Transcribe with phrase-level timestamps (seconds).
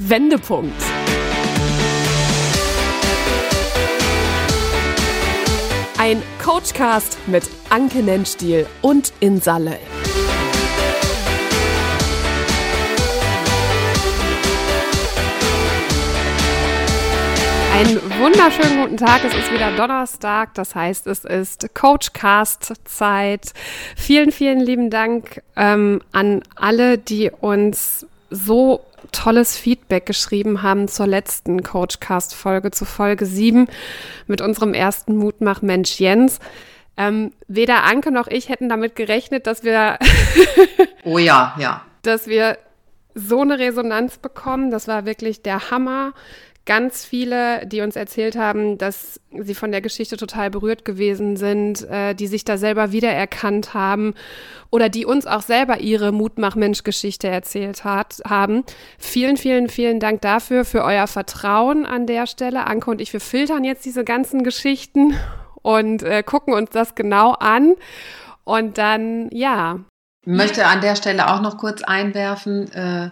[0.00, 0.80] Wendepunkt.
[5.98, 9.76] Ein Coachcast mit Anke Nennstiel und Insalle.
[17.74, 19.24] Einen wunderschönen guten Tag.
[19.24, 23.52] Es ist wieder Donnerstag, das heißt, es ist Coachcast-Zeit.
[23.96, 31.06] Vielen, vielen lieben Dank ähm, an alle, die uns so tolles Feedback geschrieben haben zur
[31.06, 33.68] letzten Coachcast-Folge, zu Folge 7
[34.26, 36.38] mit unserem ersten Mutmach-Mensch Jens.
[36.96, 39.98] Ähm, weder Anke noch ich hätten damit gerechnet, dass wir.
[41.04, 41.84] oh ja, ja.
[42.02, 42.58] Dass wir
[43.14, 44.70] so eine Resonanz bekommen.
[44.70, 46.12] Das war wirklich der Hammer
[46.68, 51.82] ganz viele, die uns erzählt haben, dass sie von der Geschichte total berührt gewesen sind,
[51.88, 54.14] äh, die sich da selber wiedererkannt haben
[54.70, 58.64] oder die uns auch selber ihre Mutmach-Mensch-Geschichte erzählt hat, haben.
[58.98, 62.66] Vielen, vielen, vielen Dank dafür, für euer Vertrauen an der Stelle.
[62.66, 65.14] Anke und ich, wir filtern jetzt diese ganzen Geschichten
[65.62, 67.76] und äh, gucken uns das genau an.
[68.44, 69.80] Und dann, ja.
[70.26, 73.08] Ich möchte an der Stelle auch noch kurz einwerfen, äh,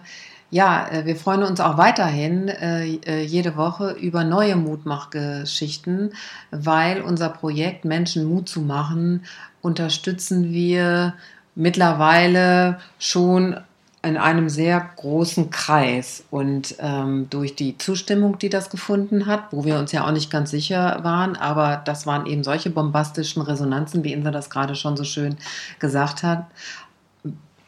[0.49, 6.13] ja, äh, wir freuen uns auch weiterhin äh, äh, jede Woche über neue Mutmachgeschichten,
[6.51, 9.25] weil unser Projekt Menschen Mut zu machen
[9.61, 11.15] unterstützen wir
[11.55, 13.57] mittlerweile schon
[14.03, 16.23] in einem sehr großen Kreis.
[16.29, 20.29] Und ähm, durch die Zustimmung, die das gefunden hat, wo wir uns ja auch nicht
[20.29, 24.95] ganz sicher waren, aber das waren eben solche bombastischen Resonanzen, wie Insa das gerade schon
[24.95, 25.35] so schön
[25.79, 26.45] gesagt hat,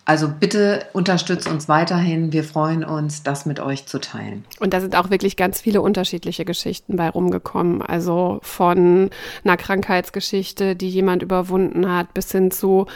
[0.10, 2.34] also bitte unterstützt uns weiterhin.
[2.34, 4.44] Wir freuen uns, das mit euch zu teilen.
[4.60, 7.84] Und da sind auch wirklich ganz viele unterschiedliche Geschichten bei rumgekommen.
[7.84, 9.12] Also von
[9.44, 12.88] einer Krankheitsgeschichte, die jemand überwunden hat, bis hin zu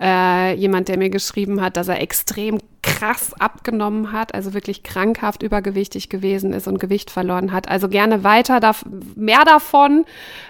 [0.00, 5.42] äh, jemand, der mir geschrieben hat, dass er extrem krass abgenommen hat, also wirklich krankhaft
[5.42, 7.68] übergewichtig gewesen ist und Gewicht verloren hat.
[7.68, 8.72] Also gerne weiter, da,
[9.14, 10.06] mehr davon,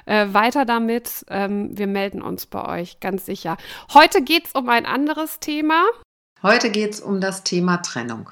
[0.07, 1.27] äh, weiter damit.
[1.29, 3.57] Ähm, wir melden uns bei euch, ganz sicher.
[3.93, 5.83] Heute geht es um ein anderes Thema.
[6.43, 8.29] Heute geht es um das Thema Trennung.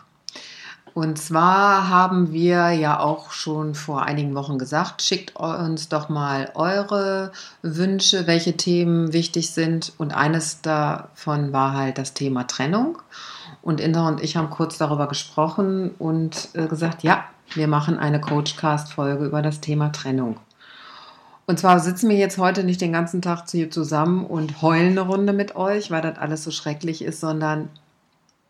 [0.94, 6.50] Und zwar haben wir ja auch schon vor einigen Wochen gesagt, schickt uns doch mal
[6.56, 7.30] eure
[7.62, 9.92] Wünsche, welche Themen wichtig sind.
[9.96, 12.98] Und eines davon war halt das Thema Trennung.
[13.62, 18.20] Und Inda und ich haben kurz darüber gesprochen und äh, gesagt, ja, wir machen eine
[18.20, 20.40] Coachcast-Folge über das Thema Trennung.
[21.46, 25.02] Und zwar sitzen wir jetzt heute nicht den ganzen Tag hier zusammen und heulen eine
[25.02, 27.68] Runde mit euch, weil das alles so schrecklich ist, sondern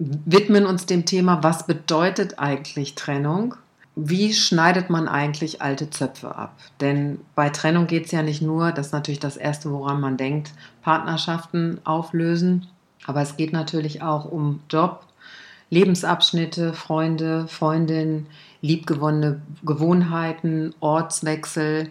[0.00, 3.54] widmen uns dem Thema, was bedeutet eigentlich Trennung?
[3.96, 6.56] Wie schneidet man eigentlich alte Zöpfe ab?
[6.80, 10.16] Denn bei Trennung geht es ja nicht nur, das ist natürlich das Erste, woran man
[10.16, 10.52] denkt,
[10.82, 12.66] Partnerschaften auflösen,
[13.06, 15.04] aber es geht natürlich auch um Job,
[15.68, 18.26] Lebensabschnitte, Freunde, Freundinnen,
[18.62, 21.90] liebgewonnene Gewohnheiten, Ortswechsel,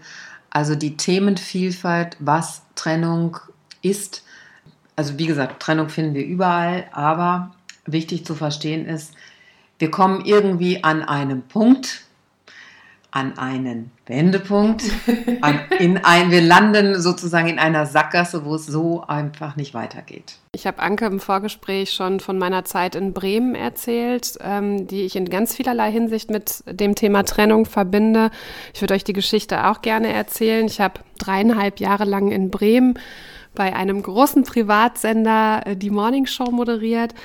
[0.49, 3.37] also die Themenvielfalt, was Trennung
[3.83, 4.23] ist.
[4.95, 7.51] Also wie gesagt, Trennung finden wir überall, aber
[7.91, 9.13] wichtig zu verstehen ist,
[9.79, 12.03] wir kommen irgendwie an einem Punkt,
[13.11, 14.83] an einen Wendepunkt,
[15.41, 20.35] an, in ein, wir landen sozusagen in einer Sackgasse, wo es so einfach nicht weitergeht.
[20.51, 25.15] Ich habe Anke im Vorgespräch schon von meiner Zeit in Bremen erzählt, ähm, die ich
[25.15, 28.29] in ganz vielerlei Hinsicht mit dem Thema Trennung verbinde.
[28.73, 30.65] Ich würde euch die Geschichte auch gerne erzählen.
[30.67, 32.99] Ich habe dreieinhalb Jahre lang in Bremen
[33.55, 37.15] bei einem großen Privatsender äh, die Morning Show moderiert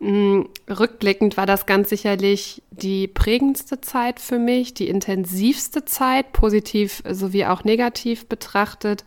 [0.00, 7.46] rückblickend war das ganz sicherlich die prägendste Zeit für mich, die intensivste Zeit, positiv sowie
[7.46, 9.04] auch negativ betrachtet.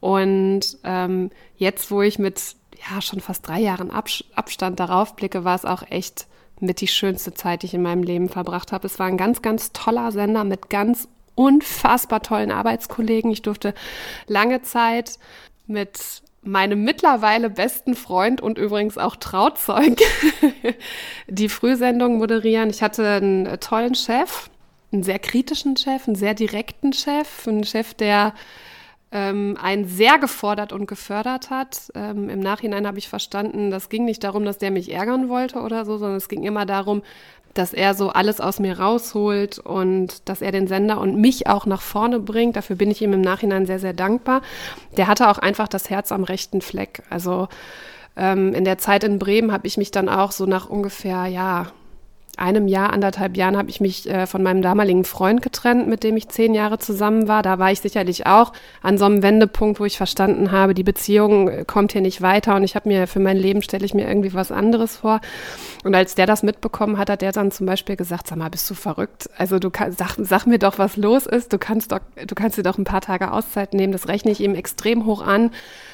[0.00, 2.56] Und ähm, jetzt, wo ich mit
[2.90, 6.26] ja schon fast drei Jahren Abs Abstand darauf blicke, war es auch echt
[6.58, 8.86] mit die schönste Zeit, die ich in meinem Leben verbracht habe.
[8.86, 13.30] Es war ein ganz, ganz toller Sender mit ganz unfassbar tollen Arbeitskollegen.
[13.30, 13.74] Ich durfte
[14.26, 15.18] lange Zeit
[15.66, 19.98] mit meinem mittlerweile besten Freund und übrigens auch Trauzeug
[21.28, 22.70] die Frühsendung moderieren.
[22.70, 24.50] Ich hatte einen tollen Chef,
[24.92, 28.34] einen sehr kritischen Chef, einen sehr direkten Chef, einen Chef, der
[29.12, 31.92] ähm, einen sehr gefordert und gefördert hat.
[31.94, 35.60] Ähm, Im Nachhinein habe ich verstanden, das ging nicht darum, dass der mich ärgern wollte
[35.60, 37.02] oder so, sondern es ging immer darum,
[37.54, 41.66] dass er so alles aus mir rausholt und dass er den Sender und mich auch
[41.66, 42.56] nach vorne bringt.
[42.56, 44.42] Dafür bin ich ihm im Nachhinein sehr, sehr dankbar.
[44.96, 47.02] Der hatte auch einfach das Herz am rechten Fleck.
[47.10, 47.48] Also
[48.16, 51.66] ähm, in der Zeit in Bremen habe ich mich dann auch so nach ungefähr, ja,
[52.38, 56.16] einem Jahr, anderthalb Jahren habe ich mich äh, von meinem damaligen Freund getrennt, mit dem
[56.16, 57.42] ich zehn Jahre zusammen war.
[57.42, 61.48] Da war ich sicherlich auch an so einem Wendepunkt, wo ich verstanden habe, die Beziehung
[61.48, 64.08] äh, kommt hier nicht weiter und ich habe mir für mein Leben stelle ich mir
[64.08, 65.20] irgendwie was anderes vor.
[65.84, 68.68] Und als der das mitbekommen hat, hat der dann zum Beispiel gesagt, sag mal, bist
[68.70, 69.28] du verrückt?
[69.36, 71.52] Also du kann, sag, sag mir doch, was los ist.
[71.52, 73.92] Du kannst doch, du kannst dir doch ein paar Tage Auszeit nehmen.
[73.92, 75.50] Das rechne ich ihm extrem hoch an.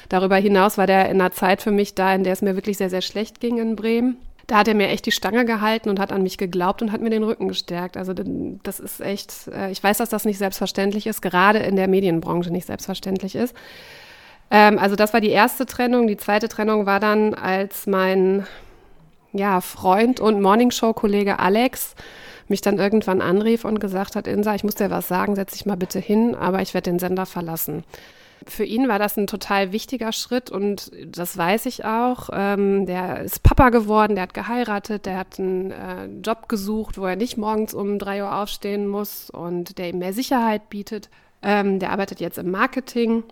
[0.07, 2.77] Darüber hinaus war der in einer Zeit für mich da, in der es mir wirklich
[2.77, 4.17] sehr, sehr schlecht ging in Bremen
[4.49, 7.01] da hat er mir echt die Stange gehalten und hat an mich geglaubt und hat
[7.01, 7.97] mir den Rücken gestärkt.
[7.97, 8.13] Also
[8.63, 12.49] das ist echt, äh, ich weiß, dass das nicht selbstverständlich ist, gerade in der Medienbranche
[12.49, 13.55] nicht selbstverständlich ist.
[14.49, 16.07] Ähm, also das war die erste Trennung.
[16.07, 18.47] Die zweite Trennung war dann, als mein
[19.33, 21.93] ja, Freund und Morningshow-Kollege Alex
[22.47, 25.67] mich dann irgendwann anrief und gesagt hat, Insa, ich muss dir was sagen, setz dich
[25.67, 27.83] mal bitte hin, aber ich werde den Sender verlassen.
[28.47, 32.29] Für ihn war das ein total wichtiger Schritt und das weiß ich auch.
[32.31, 37.05] Ähm, der ist Papa geworden, der hat geheiratet, der hat einen äh, Job gesucht, wo
[37.05, 41.09] er nicht morgens um drei Uhr aufstehen muss und der ihm mehr Sicherheit bietet.
[41.41, 43.23] Ähm, der arbeitet jetzt im Marketing.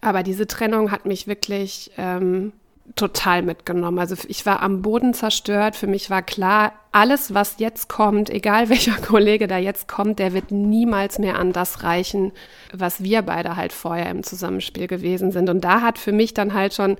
[0.00, 2.52] Aber diese Trennung hat mich wirklich ähm,
[2.96, 3.98] total mitgenommen.
[3.98, 5.76] Also ich war am Boden zerstört.
[5.76, 10.32] Für mich war klar, alles, was jetzt kommt, egal welcher Kollege da jetzt kommt, der
[10.32, 12.32] wird niemals mehr an das reichen,
[12.72, 15.48] was wir beide halt vorher im Zusammenspiel gewesen sind.
[15.48, 16.96] Und da hat für mich dann halt schon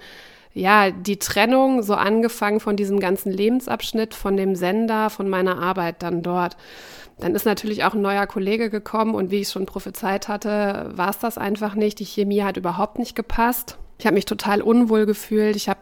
[0.55, 6.03] ja, die Trennung so angefangen von diesem ganzen Lebensabschnitt, von dem Sender, von meiner Arbeit
[6.03, 6.57] dann dort.
[7.19, 11.11] Dann ist natürlich auch ein neuer Kollege gekommen und wie ich schon prophezeit hatte, war
[11.11, 11.99] es das einfach nicht.
[11.99, 13.79] Die Chemie hat überhaupt nicht gepasst.
[13.99, 15.57] Ich habe mich total unwohl gefühlt.
[15.57, 15.81] Ich habe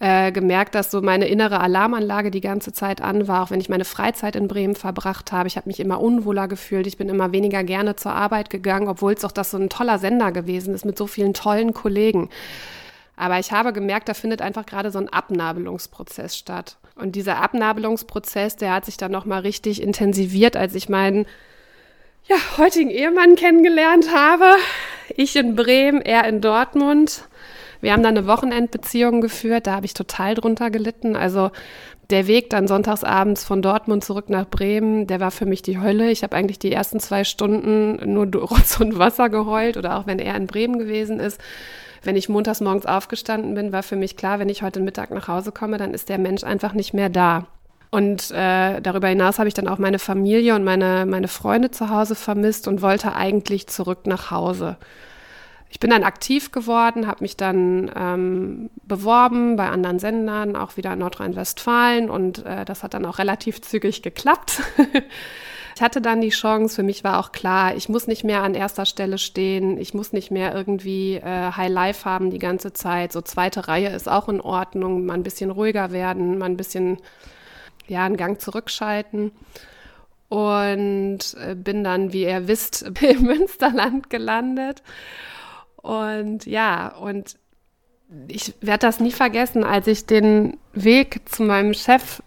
[0.00, 3.68] äh, gemerkt, dass so meine innere Alarmanlage die ganze Zeit an war, auch wenn ich
[3.68, 5.46] meine Freizeit in Bremen verbracht habe.
[5.46, 6.86] Ich habe mich immer unwohler gefühlt.
[6.86, 9.98] Ich bin immer weniger gerne zur Arbeit gegangen, obwohl es doch das so ein toller
[9.98, 12.28] Sender gewesen ist mit so vielen tollen Kollegen.
[13.16, 16.76] Aber ich habe gemerkt, da findet einfach gerade so ein Abnabelungsprozess statt.
[16.96, 21.26] Und dieser Abnabelungsprozess, der hat sich dann nochmal richtig intensiviert, als ich meinen
[22.26, 24.50] ja, heutigen Ehemann kennengelernt habe.
[25.16, 27.24] Ich in Bremen, er in Dortmund.
[27.80, 31.16] Wir haben dann eine Wochenendbeziehung geführt, da habe ich total drunter gelitten.
[31.16, 31.50] Also
[32.10, 36.10] der Weg dann sonntagsabends von Dortmund zurück nach Bremen, der war für mich die Hölle.
[36.10, 40.18] Ich habe eigentlich die ersten zwei Stunden nur Rotz und Wasser geheult oder auch wenn
[40.18, 41.40] er in Bremen gewesen ist.
[42.02, 45.28] Wenn ich montags morgens aufgestanden bin, war für mich klar, wenn ich heute Mittag nach
[45.28, 47.46] Hause komme, dann ist der Mensch einfach nicht mehr da.
[47.94, 51.90] Und äh, darüber hinaus habe ich dann auch meine Familie und meine, meine Freunde zu
[51.90, 54.78] Hause vermisst und wollte eigentlich zurück nach Hause
[55.74, 60.92] ich bin dann aktiv geworden, habe mich dann ähm, beworben bei anderen Sendern, auch wieder
[60.92, 64.62] in Nordrhein-Westfalen und äh, das hat dann auch relativ zügig geklappt.
[65.74, 68.54] ich hatte dann die Chance, für mich war auch klar, ich muss nicht mehr an
[68.54, 73.10] erster Stelle stehen, ich muss nicht mehr irgendwie äh, High Life haben die ganze Zeit.
[73.10, 76.98] So zweite Reihe ist auch in Ordnung, mal ein bisschen ruhiger werden, mal ein bisschen
[77.86, 79.32] ja, einen Gang zurückschalten
[80.28, 84.82] und äh, bin dann, wie ihr wisst, im Münsterland gelandet
[85.76, 87.36] und ja, und
[88.28, 92.22] ich werde das nie vergessen, als ich den Weg zu meinem Chef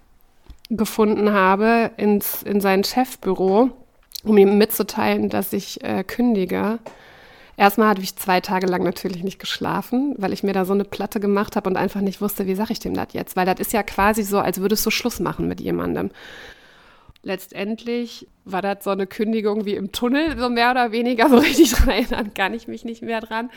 [0.69, 3.71] gefunden habe, ins, in sein Chefbüro,
[4.23, 6.79] um ihm mitzuteilen, dass ich äh, kündige.
[7.57, 10.85] Erstmal hatte ich zwei Tage lang natürlich nicht geschlafen, weil ich mir da so eine
[10.85, 13.35] Platte gemacht habe und einfach nicht wusste, wie sage ich dem das jetzt?
[13.35, 16.11] Weil das ist ja quasi so, als würdest du Schluss machen mit jemandem
[17.27, 21.27] letztendlich war das so eine Kündigung wie im Tunnel, so mehr oder weniger.
[21.37, 23.49] So richtig dran erinnern kann ich mich nicht mehr dran.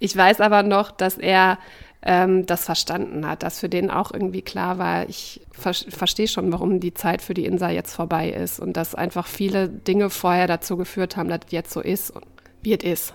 [0.00, 1.58] Ich weiß aber noch, dass er
[2.02, 6.52] ähm, das verstanden hat, dass für den auch irgendwie klar war, ich ver verstehe schon,
[6.52, 10.48] warum die Zeit für die Insa jetzt vorbei ist und dass einfach viele Dinge vorher
[10.48, 12.12] dazu geführt haben, dass es jetzt so ist
[12.62, 13.14] wie es ist.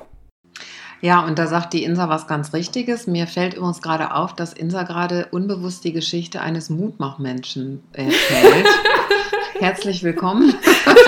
[1.02, 3.08] Ja, und da sagt die Insa was ganz Richtiges.
[3.08, 8.68] Mir fällt übrigens gerade auf, dass Insa gerade unbewusst die Geschichte eines Mutmachmenschen erzählt.
[9.60, 10.54] Herzlich willkommen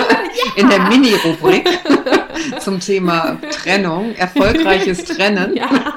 [0.56, 1.68] in der Mini-Rubrik
[2.60, 5.56] zum Thema Trennung, erfolgreiches Trennen.
[5.56, 5.94] Ja.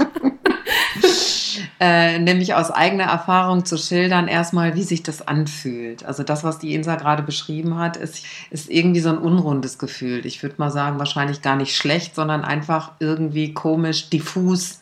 [1.80, 6.06] Äh, nämlich aus eigener Erfahrung zu schildern, erstmal, wie sich das anfühlt.
[6.06, 10.26] Also das, was die Insa gerade beschrieben hat, ist, ist irgendwie so ein unrundes Gefühl.
[10.26, 14.80] Ich würde mal sagen, wahrscheinlich gar nicht schlecht, sondern einfach irgendwie komisch, diffus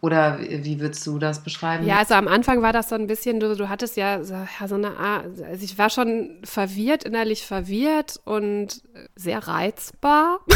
[0.00, 1.84] oder wie würdest du das beschreiben?
[1.84, 4.68] Ja, also am Anfang war das so ein bisschen, du, du hattest ja so, ja,
[4.68, 8.80] so eine Art, also ich war schon verwirrt, innerlich verwirrt und
[9.16, 10.38] sehr reizbar.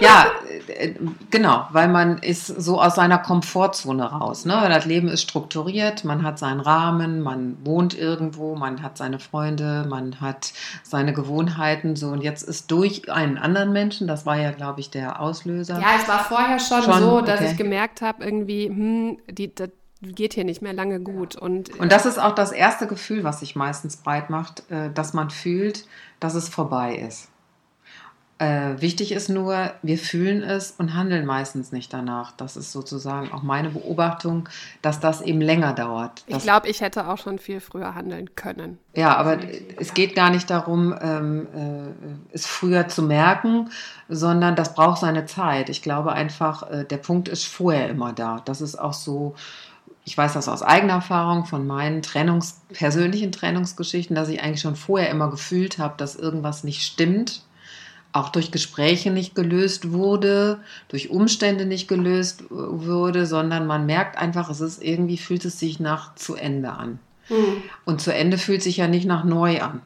[0.00, 0.26] Ja,
[0.68, 0.94] äh,
[1.30, 4.44] genau, weil man ist so aus seiner Komfortzone raus.
[4.44, 4.54] Ne?
[4.68, 9.86] Das Leben ist strukturiert, man hat seinen Rahmen, man wohnt irgendwo, man hat seine Freunde,
[9.88, 11.96] man hat seine Gewohnheiten.
[11.96, 15.80] So und jetzt ist durch einen anderen Menschen, das war ja, glaube ich, der Auslöser.
[15.80, 17.50] Ja, es war vorher schon, schon so, dass okay.
[17.50, 19.52] ich gemerkt habe, irgendwie, hm, die,
[20.02, 21.36] geht hier nicht mehr lange gut.
[21.36, 25.12] Und, und das ist auch das erste Gefühl, was sich meistens breit macht, äh, dass
[25.12, 25.86] man fühlt,
[26.20, 27.29] dass es vorbei ist.
[28.40, 32.32] Äh, wichtig ist nur, wir fühlen es und handeln meistens nicht danach.
[32.32, 34.48] Das ist sozusagen auch meine Beobachtung,
[34.80, 36.24] dass das eben länger dauert.
[36.26, 38.78] Ich glaube, ich hätte auch schon viel früher handeln können.
[38.94, 39.36] Ja, aber
[39.76, 43.68] es geht gar nicht darum, ähm, äh, es früher zu merken,
[44.08, 45.68] sondern das braucht seine Zeit.
[45.68, 48.40] Ich glaube einfach, äh, der Punkt ist vorher immer da.
[48.42, 49.34] Das ist auch so
[50.06, 54.74] ich weiß das aus eigener Erfahrung von meinen Trennungs persönlichen Trennungsgeschichten, dass ich eigentlich schon
[54.74, 57.42] vorher immer gefühlt habe, dass irgendwas nicht stimmt
[58.12, 64.50] auch durch Gespräche nicht gelöst wurde, durch Umstände nicht gelöst wurde, sondern man merkt einfach,
[64.50, 66.98] es ist irgendwie, fühlt es sich nach zu Ende an.
[67.28, 67.62] Mhm.
[67.84, 69.80] Und zu Ende fühlt sich ja nicht nach neu an.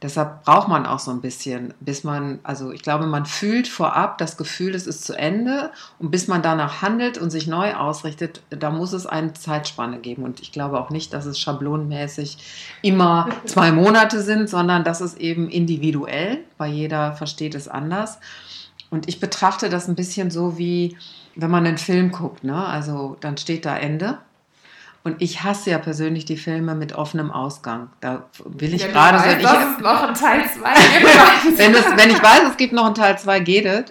[0.00, 4.16] Deshalb braucht man auch so ein bisschen, bis man, also ich glaube, man fühlt vorab
[4.18, 8.42] das Gefühl, es ist zu Ende und bis man danach handelt und sich neu ausrichtet,
[8.50, 10.22] da muss es eine Zeitspanne geben.
[10.22, 12.38] Und ich glaube auch nicht, dass es schablonenmäßig
[12.82, 18.20] immer zwei Monate sind, sondern dass es eben individuell, weil jeder versteht es anders.
[18.90, 20.96] Und ich betrachte das ein bisschen so wie,
[21.34, 22.66] wenn man einen Film guckt, ne?
[22.66, 24.18] Also dann steht da Ende
[25.08, 27.90] und ich hasse ja persönlich die Filme mit offenem Ausgang.
[28.00, 29.36] Da will ich ja, gerade so.
[29.36, 30.68] Ich, noch einen Teil 2
[31.56, 33.84] wenn, wenn ich weiß, es gibt noch einen Teil 2, geht es.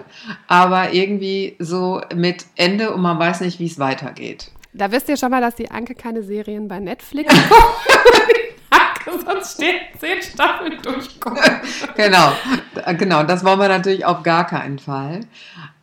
[0.48, 4.52] Aber irgendwie so mit Ende und man weiß nicht, wie es weitergeht.
[4.74, 7.34] Da wisst ihr schon mal, dass die Anke keine Serien bei Netflix
[9.26, 11.42] sonst stehen zehn Staffeln durchgucken.
[11.96, 12.32] genau,
[12.98, 13.24] genau.
[13.24, 15.22] Das wollen wir natürlich auf gar keinen Fall.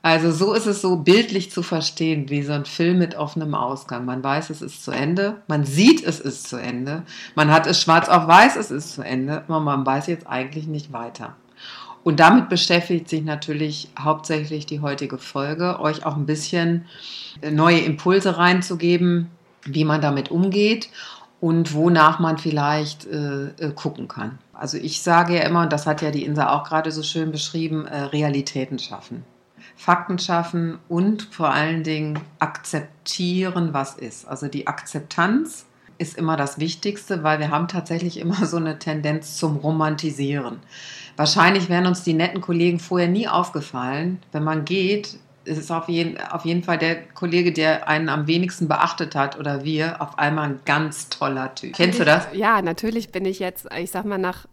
[0.04, 4.04] Also so ist es so bildlich zu verstehen, wie so ein Film mit offenem Ausgang.
[4.04, 7.80] Man weiß, es ist zu Ende, man sieht, es ist zu Ende, man hat es
[7.80, 11.36] schwarz auf weiß, es ist zu Ende, aber man weiß jetzt eigentlich nicht weiter.
[12.02, 16.84] Und damit beschäftigt sich natürlich hauptsächlich die heutige Folge, euch auch ein bisschen
[17.50, 19.30] neue Impulse reinzugeben,
[19.64, 20.90] wie man damit umgeht
[21.40, 24.38] und wonach man vielleicht äh, äh gucken kann.
[24.52, 27.32] Also ich sage ja immer, und das hat ja die Insa auch gerade so schön
[27.32, 29.24] beschrieben, äh, Realitäten schaffen.
[29.76, 34.26] Fakten schaffen und vor allen Dingen akzeptieren, was ist.
[34.26, 35.66] Also die Akzeptanz
[35.98, 40.60] ist immer das Wichtigste, weil wir haben tatsächlich immer so eine Tendenz zum Romantisieren.
[41.16, 44.20] Wahrscheinlich wären uns die netten Kollegen vorher nie aufgefallen.
[44.32, 48.66] Wenn man geht, ist auf jeden, auf jeden Fall der Kollege, der einen am wenigsten
[48.66, 51.74] beachtet hat oder wir, auf einmal ein ganz toller Typ.
[51.74, 52.26] Kennst du das?
[52.32, 54.46] Ja, natürlich bin ich jetzt, ich sag mal, nach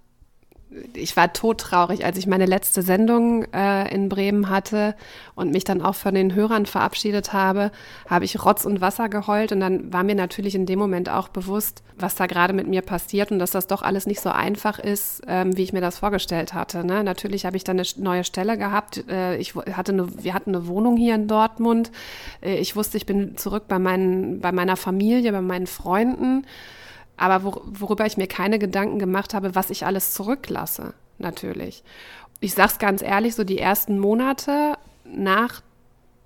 [0.94, 4.96] ich war todtraurig, als ich meine letzte Sendung äh, in Bremen hatte
[5.36, 7.72] und mich dann auch von den Hörern verabschiedet habe,
[8.10, 11.28] habe ich Rotz und Wasser geheult und dann war mir natürlich in dem Moment auch
[11.28, 14.80] bewusst, was da gerade mit mir passiert und dass das doch alles nicht so einfach
[14.80, 16.86] ist, ähm, wie ich mir das vorgestellt hatte.
[16.86, 17.04] Ne?
[17.04, 19.04] Natürlich habe ich dann eine neue Stelle gehabt.
[19.10, 21.92] Äh, ich hatte eine, wir hatten eine Wohnung hier in Dortmund.
[22.42, 26.46] Äh, ich wusste, ich bin zurück bei, meinen, bei meiner Familie, bei meinen Freunden
[27.22, 31.84] aber wor worüber ich mir keine Gedanken gemacht habe, was ich alles zurücklasse, natürlich.
[32.40, 35.62] Ich sage es ganz ehrlich, so die ersten Monate nach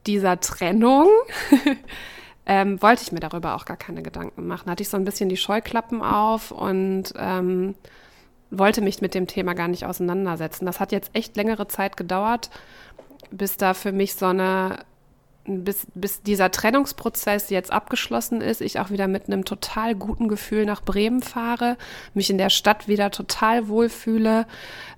[0.08, 1.10] dieser Trennung
[2.46, 4.72] ähm, wollte ich mir darüber auch gar keine Gedanken machen.
[4.72, 7.75] Hatte ich so ein bisschen die Scheuklappen auf und ähm,
[8.50, 10.66] wollte mich mit dem Thema gar nicht auseinandersetzen.
[10.66, 12.50] Das hat jetzt echt längere Zeit gedauert,
[13.32, 14.78] bis da für mich so eine
[15.46, 20.66] bis, bis dieser Trennungsprozess jetzt abgeschlossen ist, ich auch wieder mit einem total guten Gefühl
[20.66, 21.78] nach Bremen fahre,
[22.14, 24.48] mich in der Stadt wieder total wohlfühle,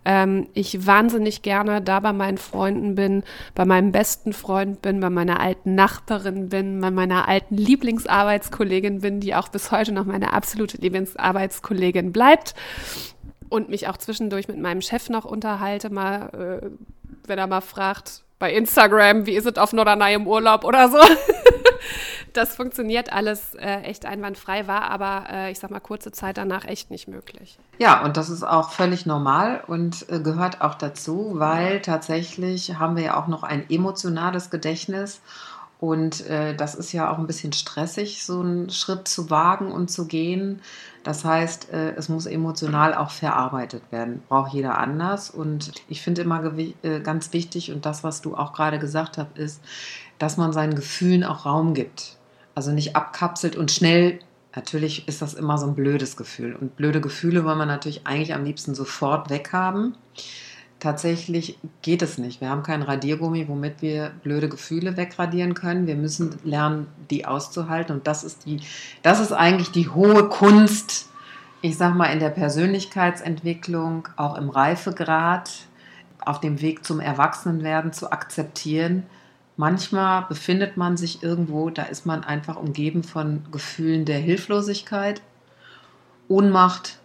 [0.05, 3.23] ähm, ich wahnsinnig gerne da bei meinen Freunden bin,
[3.55, 9.19] bei meinem besten Freund bin, bei meiner alten Nachbarin bin, bei meiner alten Lieblingsarbeitskollegin bin,
[9.19, 12.55] die auch bis heute noch meine absolute Lieblingsarbeitskollegin bleibt
[13.49, 16.69] und mich auch zwischendurch mit meinem Chef noch unterhalte, mal, äh,
[17.27, 20.97] wenn er mal fragt, bei Instagram, wie ist es auf Norderney im Urlaub oder so.
[22.33, 26.65] das funktioniert alles äh, echt einwandfrei, war aber, äh, ich sag mal, kurze Zeit danach
[26.65, 27.57] echt nicht möglich.
[27.79, 32.95] Ja, und das ist auch völlig normal und äh, gehört auch dazu, weil tatsächlich haben
[32.95, 35.21] wir ja auch noch ein emotionales Gedächtnis
[35.79, 39.91] und äh, das ist ja auch ein bisschen stressig, so einen Schritt zu wagen und
[39.91, 40.61] zu gehen.
[41.07, 44.23] Das heißt, äh, es muss emotional auch verarbeitet werden.
[44.27, 45.29] Braucht jeder anders.
[45.29, 49.37] Und ich finde immer äh, ganz wichtig, und das, was du auch gerade gesagt hast,
[49.37, 49.61] ist,
[50.19, 52.17] dass man seinen Gefühlen auch Raum gibt.
[52.55, 54.19] Also nicht abkapselt und schnell.
[54.53, 56.53] Natürlich ist das immer so ein blödes Gefühl.
[56.53, 59.95] Und blöde Gefühle wollen wir natürlich eigentlich am liebsten sofort weghaben
[60.79, 62.41] tatsächlich geht es nicht.
[62.41, 65.87] Wir haben kein Radiergummi, womit wir blöde Gefühle wegradieren können.
[65.87, 67.95] Wir müssen lernen, die auszuhalten.
[67.95, 68.61] Und das ist die,
[69.01, 71.09] das ist eigentlich die hohe Kunst,
[71.61, 75.49] ich sag mal, in der Persönlichkeitsentwicklung, auch im Reifegrad,
[76.27, 79.03] auf dem Weg zum Erwachsenenwerden zu akzeptieren,
[79.55, 85.21] manchmal befindet man sich irgendwo, da ist man einfach umgeben von Gefühlen der Hilflosigkeit,
[86.27, 86.99] Ohnmacht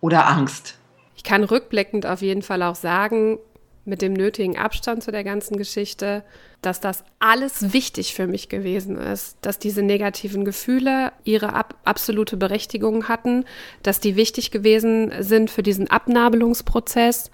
[0.00, 0.78] oder Angst.
[1.24, 3.38] Ich kann rückblickend auf jeden Fall auch sagen,
[3.86, 6.22] mit dem nötigen Abstand zu der ganzen Geschichte,
[6.60, 12.36] dass das alles wichtig für mich gewesen ist, dass diese negativen Gefühle ihre ab absolute
[12.36, 13.46] Berechtigung hatten,
[13.82, 17.30] dass die wichtig gewesen sind für diesen Abnabelungsprozess,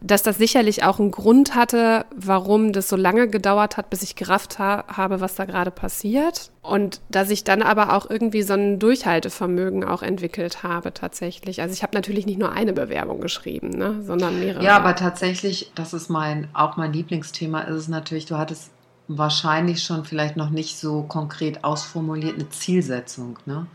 [0.00, 4.14] dass das sicherlich auch einen Grund hatte, warum das so lange gedauert hat, bis ich
[4.14, 6.50] gerafft ha habe, was da gerade passiert.
[6.62, 11.62] Und dass ich dann aber auch irgendwie so ein Durchhaltevermögen auch entwickelt habe tatsächlich.
[11.62, 14.64] Also ich habe natürlich nicht nur eine Bewerbung geschrieben, ne, sondern mehrere.
[14.64, 18.70] Ja, aber tatsächlich, das ist mein, auch mein Lieblingsthema, ist es natürlich, du hattest
[19.08, 23.38] wahrscheinlich schon vielleicht noch nicht so konkret ausformuliert eine Zielsetzung.
[23.46, 23.66] Ne?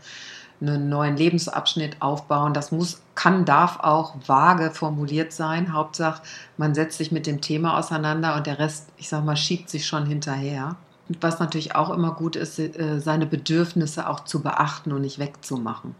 [0.62, 2.54] Einen neuen Lebensabschnitt aufbauen.
[2.54, 5.72] Das muss, kann, darf auch vage formuliert sein.
[5.72, 6.22] Hauptsache,
[6.56, 9.86] man setzt sich mit dem Thema auseinander und der Rest, ich sag mal, schiebt sich
[9.86, 10.76] schon hinterher.
[11.08, 15.18] Und was natürlich auch immer gut ist, äh, seine Bedürfnisse auch zu beachten und nicht
[15.18, 15.94] wegzumachen.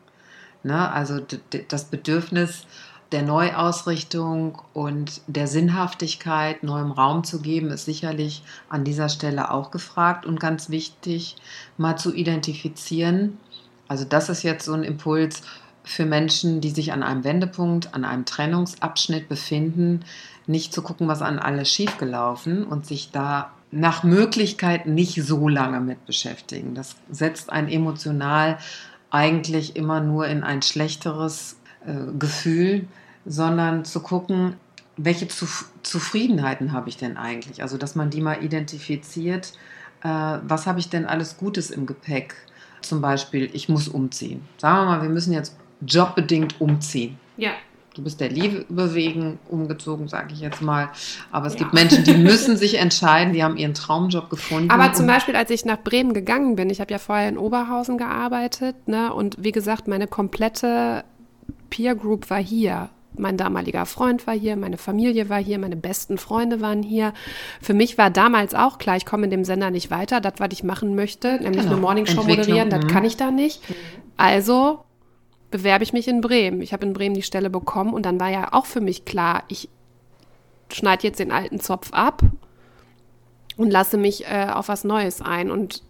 [0.62, 0.90] Ne?
[0.92, 1.20] Also
[1.68, 2.66] das Bedürfnis
[3.10, 9.70] der Neuausrichtung und der Sinnhaftigkeit neuem Raum zu geben, ist sicherlich an dieser Stelle auch
[9.70, 11.36] gefragt und ganz wichtig,
[11.76, 13.38] mal zu identifizieren,
[13.92, 15.42] also das ist jetzt so ein Impuls
[15.84, 20.00] für Menschen, die sich an einem Wendepunkt, an einem Trennungsabschnitt befinden,
[20.46, 25.80] nicht zu gucken, was an alles schiefgelaufen und sich da nach Möglichkeit nicht so lange
[25.80, 26.74] mit beschäftigen.
[26.74, 28.56] Das setzt einen emotional
[29.10, 31.56] eigentlich immer nur in ein schlechteres
[31.86, 32.88] äh, Gefühl,
[33.26, 34.54] sondern zu gucken,
[34.96, 37.60] welche Zuf Zufriedenheiten habe ich denn eigentlich?
[37.60, 39.52] Also, dass man die mal identifiziert,
[40.02, 42.34] äh, was habe ich denn alles Gutes im Gepäck?
[42.84, 44.42] Zum Beispiel, ich muss umziehen.
[44.58, 47.18] Sagen wir mal, wir müssen jetzt jobbedingt umziehen.
[47.36, 47.50] Ja.
[47.94, 50.88] Du bist der Liebe überwegen umgezogen, sage ich jetzt mal.
[51.30, 51.58] Aber es ja.
[51.58, 54.70] gibt Menschen, die müssen sich entscheiden, die haben ihren Traumjob gefunden.
[54.70, 57.98] Aber zum Beispiel, als ich nach Bremen gegangen bin, ich habe ja vorher in Oberhausen
[57.98, 59.12] gearbeitet, ne?
[59.12, 61.04] Und wie gesagt, meine komplette
[61.68, 66.18] Peer Group war hier mein damaliger Freund war hier, meine Familie war hier, meine besten
[66.18, 67.12] Freunde waren hier.
[67.60, 70.20] Für mich war damals auch klar, ich komme in dem Sender nicht weiter.
[70.20, 71.72] Das, was ich machen möchte, nämlich genau.
[71.72, 73.08] eine Morningshow moderieren, das kann mhm.
[73.08, 73.62] ich da nicht.
[74.16, 74.84] Also
[75.50, 76.62] bewerbe ich mich in Bremen.
[76.62, 79.44] Ich habe in Bremen die Stelle bekommen und dann war ja auch für mich klar,
[79.48, 79.68] ich
[80.72, 82.22] schneide jetzt den alten Zopf ab
[83.56, 85.82] und lasse mich äh, auf was Neues ein und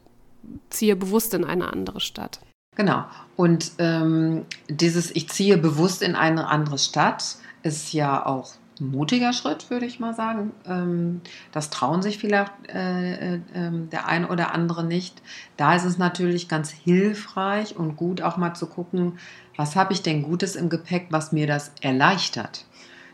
[0.70, 2.40] ziehe bewusst in eine andere Stadt.
[2.74, 3.04] Genau.
[3.37, 9.32] Und ähm, dieses Ich ziehe bewusst in eine andere Stadt ist ja auch ein mutiger
[9.32, 10.52] Schritt, würde ich mal sagen.
[10.66, 11.20] Ähm,
[11.52, 15.22] das trauen sich vielleicht äh, äh, ähm, der ein oder andere nicht.
[15.56, 19.18] Da ist es natürlich ganz hilfreich und gut auch mal zu gucken,
[19.56, 22.64] was habe ich denn Gutes im Gepäck, was mir das erleichtert.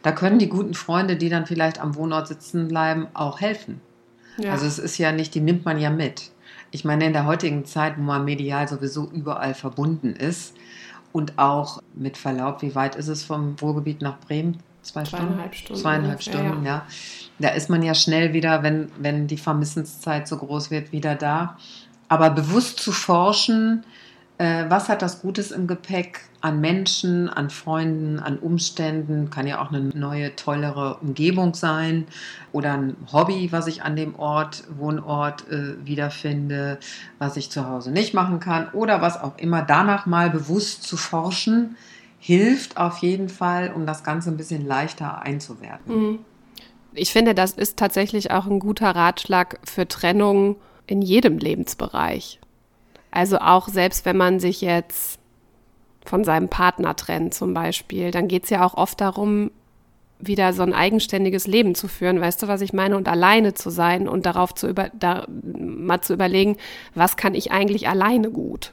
[0.03, 3.81] Da können die guten Freunde, die dann vielleicht am Wohnort sitzen bleiben, auch helfen.
[4.39, 4.53] Ja.
[4.53, 6.31] Also es ist ja nicht, die nimmt man ja mit.
[6.71, 10.55] Ich meine, in der heutigen Zeit, wo man medial sowieso überall verbunden ist
[11.13, 14.59] und auch mit Verlaub, wie weit ist es vom Ruhrgebiet nach Bremen?
[14.83, 15.83] Zwei Zweieinhalb Stunden.
[15.83, 16.75] Zweieinhalb Stunden, ja.
[16.75, 16.87] ja.
[17.39, 21.57] Da ist man ja schnell wieder, wenn, wenn die Vermissenszeit so groß wird, wieder da.
[22.09, 23.85] Aber bewusst zu forschen,
[24.39, 29.61] äh, was hat das Gutes im Gepäck an Menschen, an Freunden, an Umständen, kann ja
[29.61, 32.07] auch eine neue, tollere Umgebung sein
[32.53, 36.79] oder ein Hobby, was ich an dem Ort, Wohnort äh, wiederfinde,
[37.19, 39.63] was ich zu Hause nicht machen kann oder was auch immer.
[39.63, 41.77] Danach mal bewusst zu forschen,
[42.21, 45.95] hilft auf jeden Fall, um das Ganze ein bisschen leichter einzuwerten.
[45.95, 46.19] Mhm.
[46.93, 52.41] Ich finde, das ist tatsächlich auch ein guter Ratschlag für Trennung in jedem Lebensbereich.
[53.11, 55.18] Also auch selbst wenn man sich jetzt
[56.09, 59.51] von seinem Partner trennt zum Beispiel, dann geht es ja auch oft darum,
[60.21, 62.97] wieder so ein eigenständiges Leben zu führen, weißt du, was ich meine?
[62.97, 66.57] Und alleine zu sein und darauf zu über, da, mal zu überlegen,
[66.95, 68.73] was kann ich eigentlich alleine gut?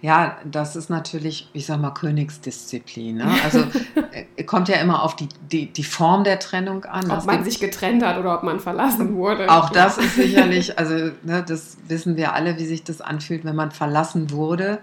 [0.00, 3.18] Ja, das ist natürlich, ich sag mal, Königsdisziplin.
[3.18, 3.32] Ne?
[3.44, 3.60] Also
[4.36, 7.08] äh, kommt ja immer auf die, die, die Form der Trennung an.
[7.08, 9.48] Ob man sich getrennt hat oder ob man verlassen wurde.
[9.48, 13.54] Auch das ist sicherlich, also ne, das wissen wir alle, wie sich das anfühlt, wenn
[13.54, 14.80] man verlassen wurde.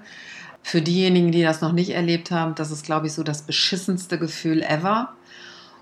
[0.62, 4.20] Für diejenigen, die das noch nicht erlebt haben, das ist, glaube ich, so das beschissenste
[4.20, 5.14] Gefühl ever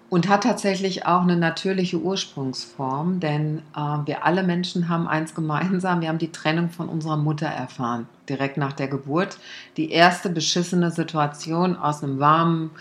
[0.10, 6.02] und hat tatsächlich auch eine natürliche Ursprungsform, denn äh, wir alle Menschen haben eins gemeinsam,
[6.02, 9.38] wir haben die Trennung von unserer Mutter erfahren, direkt nach der Geburt.
[9.76, 12.72] Die erste beschissene Situation aus einem warmen,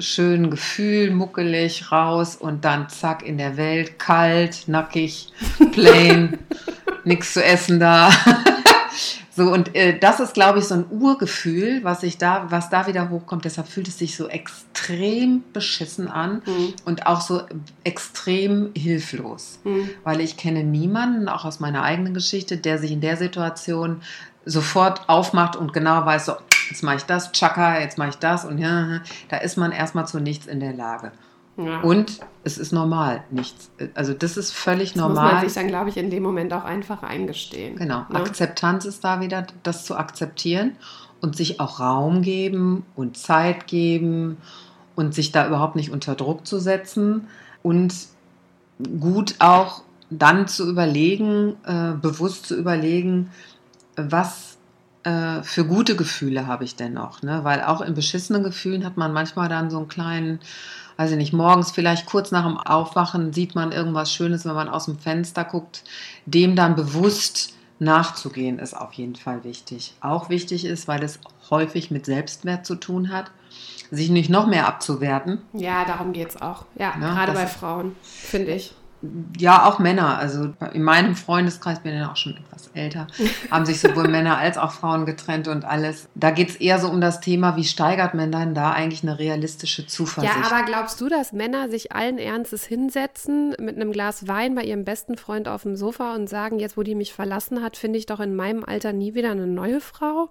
[0.00, 5.32] schönen Gefühl, muckelig raus und dann zack in der Welt, kalt, nackig,
[5.70, 6.38] plain,
[7.04, 8.10] nichts zu essen da.
[9.36, 12.86] So, und äh, das ist, glaube ich, so ein Urgefühl, was sich da, was da
[12.86, 13.44] wieder hochkommt.
[13.44, 16.74] Deshalb fühlt es sich so extrem beschissen an Mhm.
[16.84, 17.42] und auch so
[17.84, 19.58] extrem hilflos.
[19.64, 19.90] Mhm.
[20.04, 24.02] Weil ich kenne niemanden, auch aus meiner eigenen Geschichte, der sich in der Situation
[24.44, 26.32] sofort aufmacht und genau weiß, so,
[26.70, 30.06] jetzt mache ich das, tschakka, jetzt mache ich das und ja, da ist man erstmal
[30.06, 31.12] zu nichts in der Lage.
[31.56, 31.80] Ja.
[31.80, 33.70] Und es ist normal, nichts.
[33.94, 35.44] Also das ist völlig das muss man normal.
[35.44, 37.76] sich dann, glaube ich, in dem Moment auch einfach eingestehen.
[37.76, 38.16] Genau, Ne?
[38.16, 40.76] Akzeptanz ist da wieder, das zu akzeptieren
[41.20, 44.36] und sich auch Raum geben und Zeit geben
[44.96, 47.28] und sich da überhaupt nicht unter Druck zu setzen
[47.62, 47.94] und
[49.00, 53.30] gut auch dann zu überlegen, äh, bewusst zu überlegen,
[53.96, 54.53] was
[55.04, 57.22] äh, für gute Gefühle habe ich denn noch.
[57.22, 57.44] Ne?
[57.44, 60.40] Weil auch in beschissenen Gefühlen hat man manchmal dann so einen kleinen,
[60.96, 64.68] weiß ich nicht, morgens vielleicht kurz nach dem Aufwachen sieht man irgendwas Schönes, wenn man
[64.68, 65.84] aus dem Fenster guckt.
[66.26, 69.94] Dem dann bewusst nachzugehen, ist auf jeden Fall wichtig.
[70.00, 71.18] Auch wichtig ist, weil es
[71.50, 73.30] häufig mit Selbstwert zu tun hat,
[73.90, 75.42] sich nicht noch mehr abzuwerten.
[75.52, 76.64] Ja, darum geht es auch.
[76.76, 78.74] Ja, Ja, gerade das bei Frauen, finde ich.
[79.38, 80.18] Ja, auch Männer.
[80.18, 83.06] Also in meinem Freundeskreis, bin ja auch schon etwas älter,
[83.50, 86.08] haben sich sowohl Männer als auch Frauen getrennt und alles.
[86.14, 89.18] Da geht es eher so um das Thema, wie steigert man dann da eigentlich eine
[89.18, 90.34] realistische Zuversicht?
[90.34, 94.62] Ja, aber glaubst du, dass Männer sich allen Ernstes hinsetzen mit einem Glas Wein bei
[94.62, 97.98] ihrem besten Freund auf dem Sofa und sagen, jetzt wo die mich verlassen hat, finde
[97.98, 100.30] ich doch in meinem Alter nie wieder eine neue Frau?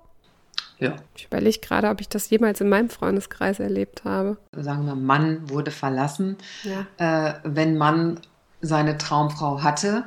[0.83, 0.95] ja.
[1.15, 4.37] Ich überlege gerade, ob ich das jemals in meinem Freundeskreis erlebt habe.
[4.51, 6.37] Sagen wir, Mann wurde verlassen.
[6.63, 6.85] Ja.
[6.97, 8.19] Äh, wenn Mann
[8.63, 10.05] seine Traumfrau hatte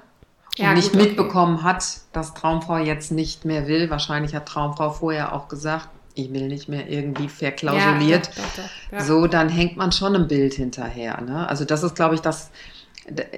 [0.57, 1.09] Ja, und nicht gut, okay.
[1.09, 6.33] mitbekommen hat, dass Traumfrau jetzt nicht mehr will, wahrscheinlich hat Traumfrau vorher auch gesagt, ich
[6.33, 8.27] will nicht mehr irgendwie verklausuliert.
[8.27, 8.93] Ja, doch, doch, doch.
[8.93, 9.05] Ja.
[9.05, 11.21] So, dann hängt man schon ein Bild hinterher.
[11.21, 11.47] Ne?
[11.49, 12.51] Also das ist, glaube ich, das.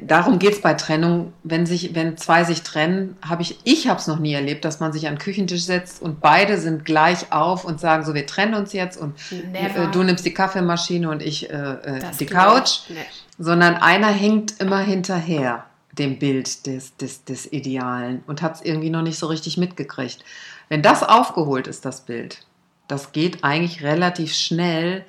[0.02, 1.32] Darum geht es bei Trennung.
[1.42, 4.80] Wenn sich, wenn zwei sich trennen, habe ich, ich habe es noch nie erlebt, dass
[4.80, 8.26] man sich an den Küchentisch setzt und beide sind gleich auf und sagen so, wir
[8.26, 9.14] trennen uns jetzt und
[9.52, 9.84] Never.
[9.84, 12.80] äh, du nimmst die Kaffeemaschine und ich äh, äh, Das die Couch.
[12.88, 12.96] Nee.
[13.38, 18.90] sondern einer hängt immer hinterher dem Bild des, des, des Idealen und hat es irgendwie
[18.90, 20.24] noch nicht so richtig mitgekriegt.
[20.68, 22.46] Wenn das aufgeholt ist, das Bild,
[22.86, 25.04] das geht eigentlich relativ schnell,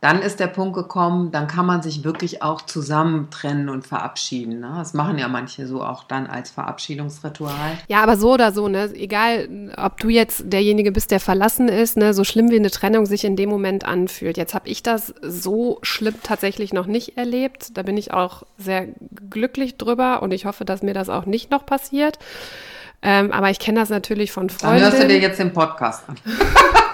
[0.00, 4.60] dann ist der Punkt gekommen, dann kann man sich wirklich auch zusammen trennen und verabschieden.
[4.60, 4.72] Ne?
[4.76, 7.78] Das machen ja manche so auch dann als Verabschiedungsritual.
[7.88, 8.92] Ja, aber so oder so, ne?
[8.94, 13.06] Egal, ob du jetzt derjenige bist, der verlassen ist, ne, so schlimm wie eine Trennung
[13.06, 14.36] sich in dem Moment anfühlt.
[14.36, 17.76] Jetzt habe ich das so schlimm tatsächlich noch nicht erlebt.
[17.76, 18.86] Da bin ich auch sehr
[19.30, 22.20] glücklich drüber und ich hoffe, dass mir das auch nicht noch passiert.
[23.02, 26.16] Ähm, aber ich kenne das natürlich von Dann hörst du dir jetzt den Podcast an.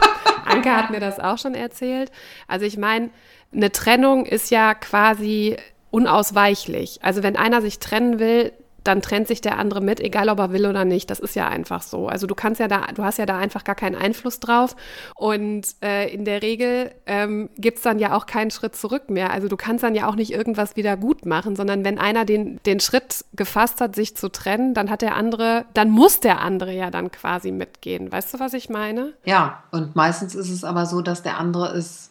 [0.44, 2.11] Anke hat mir das auch schon erzählt.
[2.48, 3.11] Also ich meine,
[3.52, 5.57] eine Trennung ist ja quasi
[5.90, 7.00] unausweichlich.
[7.02, 8.52] Also wenn einer sich trennen will,
[8.85, 11.11] dann trennt sich der andere mit, egal ob er will oder nicht.
[11.11, 12.07] Das ist ja einfach so.
[12.07, 14.77] Also du kannst ja da, du hast ja da einfach gar keinen Einfluss drauf.
[15.16, 19.33] Und äh, in der Regel ähm, gibt es dann ja auch keinen Schritt zurück mehr.
[19.33, 22.61] Also du kannst dann ja auch nicht irgendwas wieder gut machen, sondern wenn einer den,
[22.66, 26.73] den Schritt gefasst hat, sich zu trennen, dann hat der andere, dann muss der andere
[26.73, 28.12] ja dann quasi mitgehen.
[28.12, 29.14] Weißt du, was ich meine?
[29.25, 32.11] Ja, und meistens ist es aber so, dass der andere es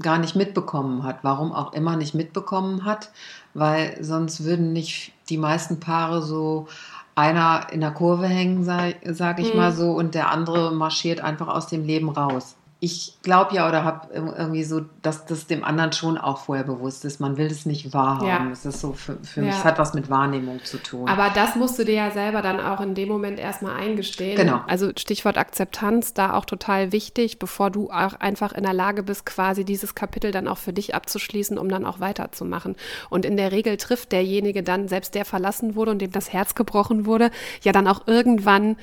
[0.00, 1.18] gar nicht mitbekommen hat.
[1.22, 3.10] Warum auch immer nicht mitbekommen hat,
[3.54, 6.68] weil sonst würden nicht die meisten Paare so
[7.14, 9.58] einer in der Kurve hängen, sage sag ich Mhm.
[9.58, 12.56] mal so, und der andere marschiert einfach aus dem Leben raus.
[12.84, 17.04] Ich glaube ja oder habe irgendwie so, dass das dem anderen schon auch vorher bewusst
[17.04, 17.20] ist.
[17.20, 18.26] Man will es nicht wahrhaben.
[18.26, 18.50] Ja.
[18.50, 19.58] Es ist so für, für mich, Ja.
[19.58, 21.08] es hat was mit Wahrnehmung zu tun.
[21.08, 24.34] Aber das musst du dir ja selber dann auch in dem Moment erstmal eingestehen.
[24.36, 24.62] Genau.
[24.66, 29.26] Also Stichwort Akzeptanz, da auch total wichtig, bevor du auch einfach in der Lage bist,
[29.26, 32.74] quasi dieses Kapitel dann auch für dich abzuschließen, um dann auch weiterzumachen.
[33.10, 36.56] Und in der Regel trifft derjenige dann, selbst der verlassen wurde und dem das Herz
[36.56, 37.30] gebrochen wurde,
[37.62, 38.76] ja dann auch irgendwann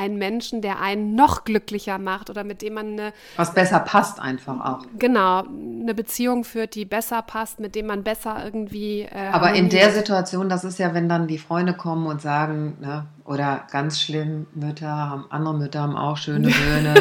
[0.00, 4.18] einen Menschen, der einen noch glücklicher macht oder mit dem man eine was besser passt
[4.20, 4.86] einfach auch.
[4.98, 9.02] Genau, eine Beziehung führt, die besser passt, mit dem man besser irgendwie.
[9.02, 12.78] Äh, Aber in der Situation, das ist ja, wenn dann die Freunde kommen und sagen,
[12.80, 16.94] ne, oder ganz schlimm, Mütter haben, andere Mütter haben auch schöne Söhne,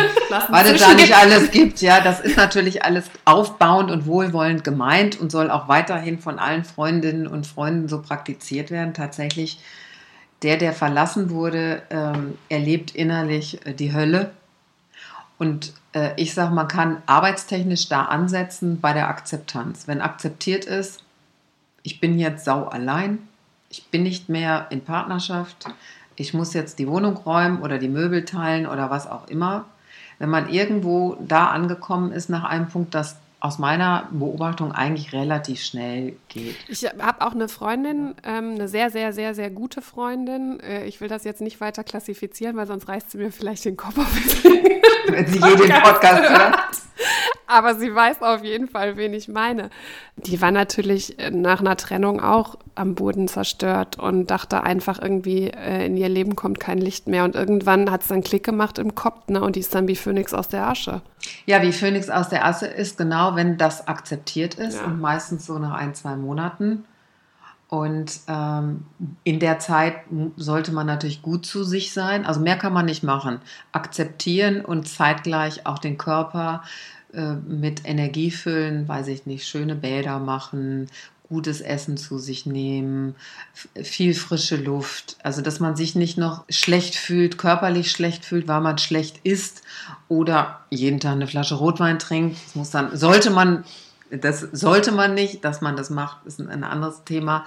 [0.50, 5.20] weil es da nicht alles gibt, ja, das ist natürlich alles aufbauend und wohlwollend gemeint
[5.20, 8.94] und soll auch weiterhin von allen Freundinnen und Freunden so praktiziert werden.
[8.94, 9.60] Tatsächlich,
[10.42, 14.32] der, der verlassen wurde, ähm, erlebt innerlich äh, die Hölle.
[15.38, 19.88] Und äh, ich sage, man kann arbeitstechnisch da ansetzen bei der Akzeptanz.
[19.88, 21.04] Wenn akzeptiert ist,
[21.84, 23.20] ich bin jetzt sau allein,
[23.70, 25.66] ich bin nicht mehr in Partnerschaft,
[26.16, 29.66] ich muss jetzt die Wohnung räumen oder die Möbel teilen oder was auch immer.
[30.18, 35.62] Wenn man irgendwo da angekommen ist nach einem Punkt, dass aus meiner Beobachtung eigentlich relativ
[35.62, 36.58] schnell geht.
[36.68, 40.60] Ich habe auch eine Freundin, ähm, eine sehr, sehr, sehr, sehr gute Freundin.
[40.60, 43.78] Äh, ich will das jetzt nicht weiter klassifizieren, weil sonst reißt sie mir vielleicht den
[43.78, 44.44] Kopf auf.
[45.08, 46.89] Wenn sie jeden Podcast hört.
[47.50, 49.72] Aber sie weiß auf jeden Fall, wen ich meine.
[50.18, 55.50] Die war natürlich äh, nach einer Trennung auch am Boden zerstört und dachte einfach irgendwie,
[55.50, 57.24] äh, in ihr Leben kommt kein Licht mehr.
[57.24, 59.42] Und irgendwann hat es dann Klick gemacht im Kopf, ne?
[59.42, 61.02] Und die ist dann wie Phönix aus der Asche.
[61.48, 64.86] Ja, wie Phönix aus der Asche ist genau, wenn das akzeptiert ist ja.
[64.86, 66.86] und meistens so nach ein, zwei Monaten.
[67.68, 68.86] Und ähm,
[69.24, 69.96] in der Zeit
[70.36, 72.28] sollte man natürlich gut zu sich sein.
[72.28, 73.42] Also mehr kann man nicht machen.
[73.72, 76.62] Akzeptieren und zeitgleich auch den Körper
[77.14, 80.88] äh, mit Energie füllen, weiß ich nicht, schöne Bäder machen,
[81.30, 83.16] gutes Essen zu sich nehmen,
[83.82, 85.18] viel frische Luft.
[85.24, 89.62] Also, dass man sich nicht noch schlecht fühlt, körperlich schlecht fühlt, weil man schlecht isst
[90.08, 92.38] oder jeden Tag eine Flasche Rotwein trinkt.
[92.46, 93.64] Das muss dann, sollte man,
[94.10, 97.46] das sollte man nicht, dass man das macht, ist ein anderes Thema.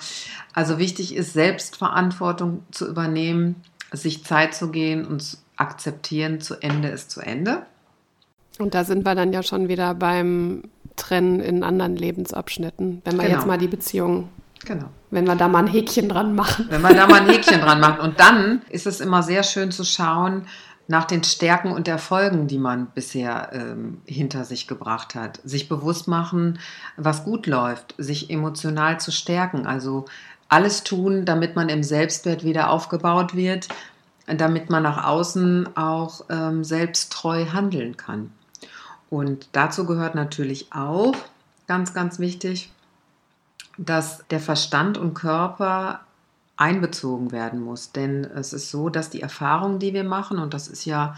[0.54, 3.56] Also, wichtig ist, Selbstverantwortung zu übernehmen,
[3.92, 7.66] sich Zeit zu gehen und akzeptieren, zu Ende ist zu Ende.
[8.58, 10.62] Und da sind wir dann ja schon wieder beim
[10.96, 13.36] Trennen in anderen Lebensabschnitten, wenn wir genau.
[13.36, 14.28] jetzt mal die Beziehung
[14.64, 14.86] Genau.
[15.10, 16.66] Wenn wir da mal ein Häkchen dran machen.
[16.68, 18.00] Wenn wir da mal ein Häkchen dran machen.
[18.00, 20.46] Und dann ist es immer sehr schön zu schauen
[20.88, 25.40] nach den Stärken und Erfolgen, die man bisher ähm, hinter sich gebracht hat.
[25.44, 26.58] Sich bewusst machen,
[26.96, 29.66] was gut läuft, sich emotional zu stärken.
[29.66, 30.04] Also
[30.48, 33.68] alles tun, damit man im Selbstwert wieder aufgebaut wird,
[34.26, 38.32] damit man nach außen auch ähm, selbsttreu handeln kann.
[39.12, 41.14] Und dazu gehört natürlich auch,
[41.66, 42.72] ganz, ganz wichtig,
[43.76, 46.00] dass der Verstand und Körper
[46.56, 47.92] einbezogen werden muss.
[47.92, 51.14] Denn es ist so, dass die Erfahrung, die wir machen, und das ist ja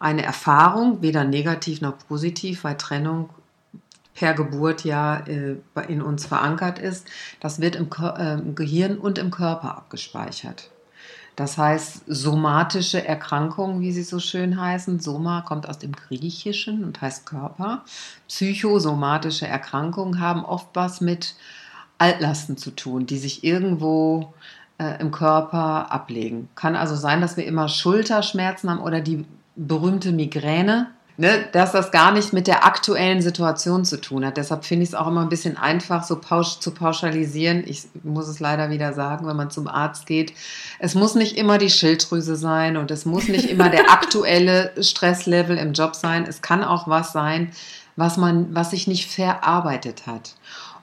[0.00, 3.30] eine Erfahrung, weder negativ noch positiv, weil Trennung
[4.16, 5.54] per Geburt ja äh,
[5.86, 7.06] in uns verankert ist,
[7.38, 10.72] das wird im, äh, im Gehirn und im Körper abgespeichert.
[11.36, 17.02] Das heißt, somatische Erkrankungen, wie sie so schön heißen, Soma kommt aus dem Griechischen und
[17.02, 17.84] heißt Körper.
[18.26, 21.34] Psychosomatische Erkrankungen haben oft was mit
[21.98, 24.32] Altlasten zu tun, die sich irgendwo
[24.78, 26.48] äh, im Körper ablegen.
[26.54, 31.90] Kann also sein, dass wir immer Schulterschmerzen haben oder die berühmte Migräne ne, dass das
[31.90, 34.36] gar nicht mit der aktuellen Situation zu tun hat.
[34.36, 37.64] Deshalb finde ich es auch immer ein bisschen einfach, so pausch, zu pauschalisieren.
[37.66, 40.32] Ich muss es leider wieder sagen, wenn man zum Arzt geht.
[40.78, 45.56] Es muss nicht immer die Schilddrüse sein und es muss nicht immer der aktuelle Stresslevel
[45.56, 46.26] im Job sein.
[46.28, 47.50] Es kann auch was sein,
[47.96, 50.34] was man, was sich nicht verarbeitet hat.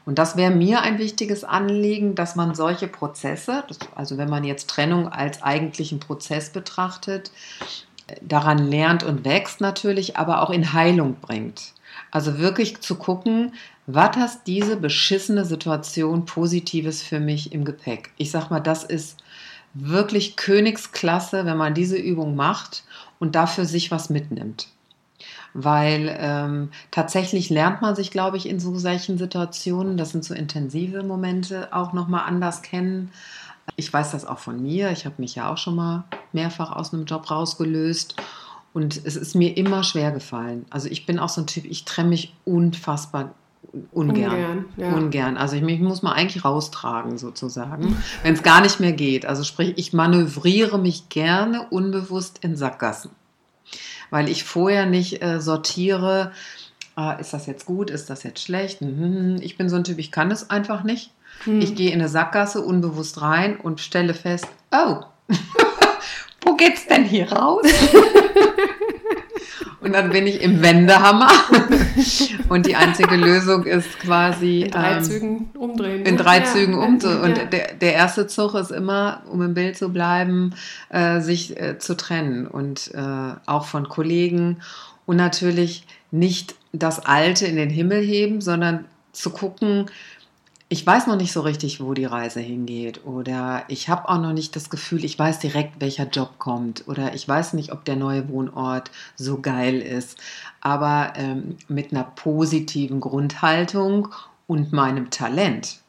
[0.06, 3.63] Und das wäre mir ein wichtiges Anliegen, dass man solche Prozesse,
[3.96, 7.32] also wenn man jetzt Trennung als eigentlichen Prozess betrachtet,
[8.21, 11.73] daran lernt und wächst natürlich, aber auch in Heilung bringt.
[12.12, 13.54] Also wirklich zu gucken,
[13.86, 18.12] was hat diese beschissene Situation Positives für mich im Gepäck?
[18.17, 19.17] Ich sag mal, das ist
[19.73, 22.84] wirklich Königsklasse, wenn man diese Übung macht
[23.19, 24.69] und dafür sich was mitnimmt.
[25.54, 30.34] Weil ähm, tatsächlich lernt man sich, glaube ich, in so solchen Situationen, das sind so
[30.34, 33.12] intensive Momente, auch nochmal anders kennen.
[33.76, 34.91] Ich weiß das auch von mir.
[34.91, 38.15] Ich habe mich ja auch schon mal mehrfach aus einem Job rausgelöst.
[38.73, 40.65] Und es ist mir immer schwer gefallen.
[40.69, 43.34] Also ich bin auch so ein Typ, ich trenne mich unfassbar
[43.91, 44.32] ungern.
[44.32, 44.93] Ungern, ja.
[44.93, 45.38] ungern.
[45.38, 49.26] Also ich, ich, muss mal eigentlich raustragen sozusagen, wenn es gar nicht mehr geht.
[49.26, 53.12] Also sprich, ich manövriere mich gerne unbewusst in Sackgassen,
[54.10, 56.32] weil ich vorher nicht äh, sortiere,
[56.97, 58.82] äh, ist das jetzt gut, ist das jetzt schlecht.
[58.82, 59.38] Mhm.
[59.41, 61.12] Ich bin so ein Typ, ich kann es einfach nicht.
[61.43, 61.62] Hm.
[61.62, 65.02] Ich gehe in eine Sackgasse unbewusst rein und stelle fest, oh,
[66.43, 67.65] wo geht's denn hier raus?
[69.82, 71.30] und dann bin ich im Wendehammer.
[72.50, 74.63] und die einzige Lösung ist quasi.
[74.63, 76.06] In drei ähm, Zügen umdrehen.
[76.06, 77.22] In drei ja, Zügen umdrehen.
[77.22, 77.46] Und ja.
[77.46, 80.56] der, der erste Zug ist immer, um im Bild zu bleiben,
[80.89, 82.48] äh, sich äh, zu trennen.
[82.48, 84.62] Und äh, auch von Kollegen.
[85.06, 89.88] Und natürlich nicht das Alte in den Himmel heben, sondern zu gucken,
[90.69, 94.34] ich weiß noch nicht so richtig, wo die Reise hingeht oder ich habe auch noch
[94.34, 97.95] nicht das Gefühl, ich weiß direkt, welcher Job kommt oder ich weiß nicht, ob der
[97.95, 100.17] neue Wohnort so geil ist.
[100.62, 104.10] Aber ähm, mit einer positiven Grundhaltung
[104.47, 105.80] und meinem Talent.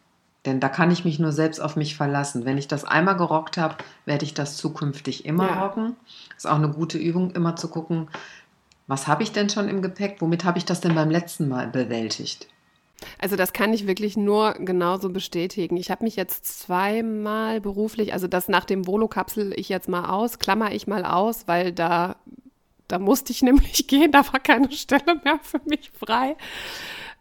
[0.45, 2.45] Denn da kann ich mich nur selbst auf mich verlassen.
[2.45, 5.65] Wenn ich das einmal gerockt habe, werde ich das zukünftig immer ja.
[5.65, 5.97] rocken.
[6.37, 8.09] Ist auch eine gute Übung, immer zu gucken,
[8.87, 10.17] was habe ich denn schon im Gepäck?
[10.21, 12.49] Womit habe ich das denn beim letzten Mal bewältigt?
[13.19, 15.77] Also das kann ich wirklich nur genauso bestätigen.
[15.77, 20.09] Ich habe mich jetzt zweimal beruflich, also das nach dem Volo kapsel ich jetzt mal
[20.09, 22.17] aus, klammer ich mal aus, weil da,
[22.89, 26.37] da musste ich nämlich gehen, da war keine Stelle mehr für mich frei.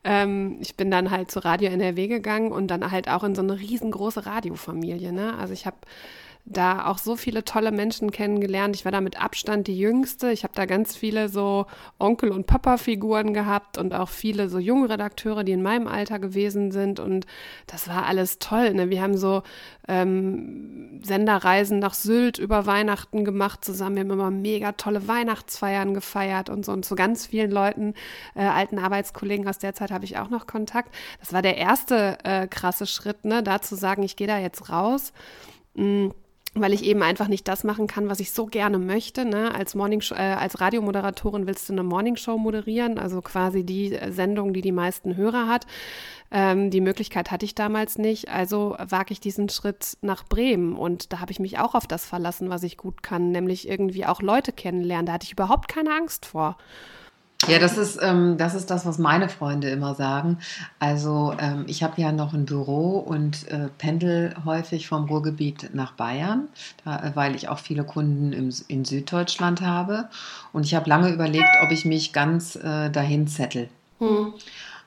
[0.04, 3.42] ähm, ich bin dann halt zu Radio NRW gegangen und dann halt auch in so
[3.42, 5.12] eine riesengroße Radiofamilie.
[5.12, 5.36] Ne?
[5.38, 5.78] Also ich habe
[6.46, 8.76] da auch so viele tolle Menschen kennengelernt.
[8.76, 10.32] Ich war da mit Abstand die Jüngste.
[10.32, 11.68] Ich habe da ganz viele so
[12.00, 16.72] Onkel- und Papa-Figuren gehabt und auch viele so junge Redakteure, die in meinem Alter gewesen
[16.72, 17.00] sind.
[17.00, 17.28] Und
[17.68, 18.74] das war alles toll.
[18.74, 18.90] Ne?
[18.90, 19.42] Wir haben so
[19.88, 23.96] ähm, Senderreisen nach Sylt über Weihnachten gemacht zusammen.
[23.96, 26.74] Wir haben immer mega tolle Weihnachtsfeiern gefeiert und so.
[26.74, 27.94] Und zu ganz vielen Leuten,
[28.36, 30.94] äh, alten Arbeitskollegen aus der Zeit habe ich auch noch Kontakt.
[31.22, 33.44] Das war der erste äh, krasse Schritt, ne?
[33.44, 35.14] da zu sagen, ich gehe da jetzt raus.
[35.76, 36.10] Mm
[36.56, 39.26] weil ich eben einfach nicht das machen kann, was ich so gerne möchte.
[39.26, 39.54] Ne?
[39.56, 44.62] Als, Morning äh, als Radiomoderatorin willst du eine Morningshow moderieren, also quasi die Sendung, die
[44.62, 45.66] die meisten Hörer hat.
[46.32, 51.12] Ähm, die Möglichkeit hatte ich damals nicht, also wage ich diesen Schritt nach Bremen und
[51.12, 54.22] da habe ich mich auch auf das verlassen, was ich gut kann, nämlich irgendwie auch
[54.22, 55.08] Leute kennenlernen.
[55.08, 56.58] Da hatte ich überhaupt keine Angst vor.
[57.48, 60.38] Ja, das ist, ähm, das ist das, was meine Freunde immer sagen.
[60.80, 65.94] Also ähm, ich habe ja noch ein Büro und äh, pendel häufig vom Ruhrgebiet nach
[65.94, 66.48] Bayern,
[66.86, 70.10] da, äh, weil ich auch viele Kunden im, in Süddeutschland habe.
[70.54, 73.70] Und ich habe lange überlegt, ob ich mich ganz äh, dahin zettel.
[74.00, 74.34] Hm.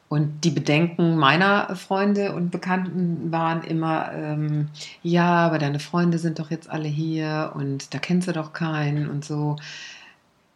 [0.09, 4.69] Und die Bedenken meiner Freunde und Bekannten waren immer, ähm,
[5.03, 9.11] ja, aber deine Freunde sind doch jetzt alle hier und da kennst du doch keinen
[9.11, 9.57] und so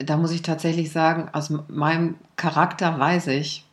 [0.05, 3.67] da muss ich tatsächlich sagen, aus meinem Charakter weiß ich,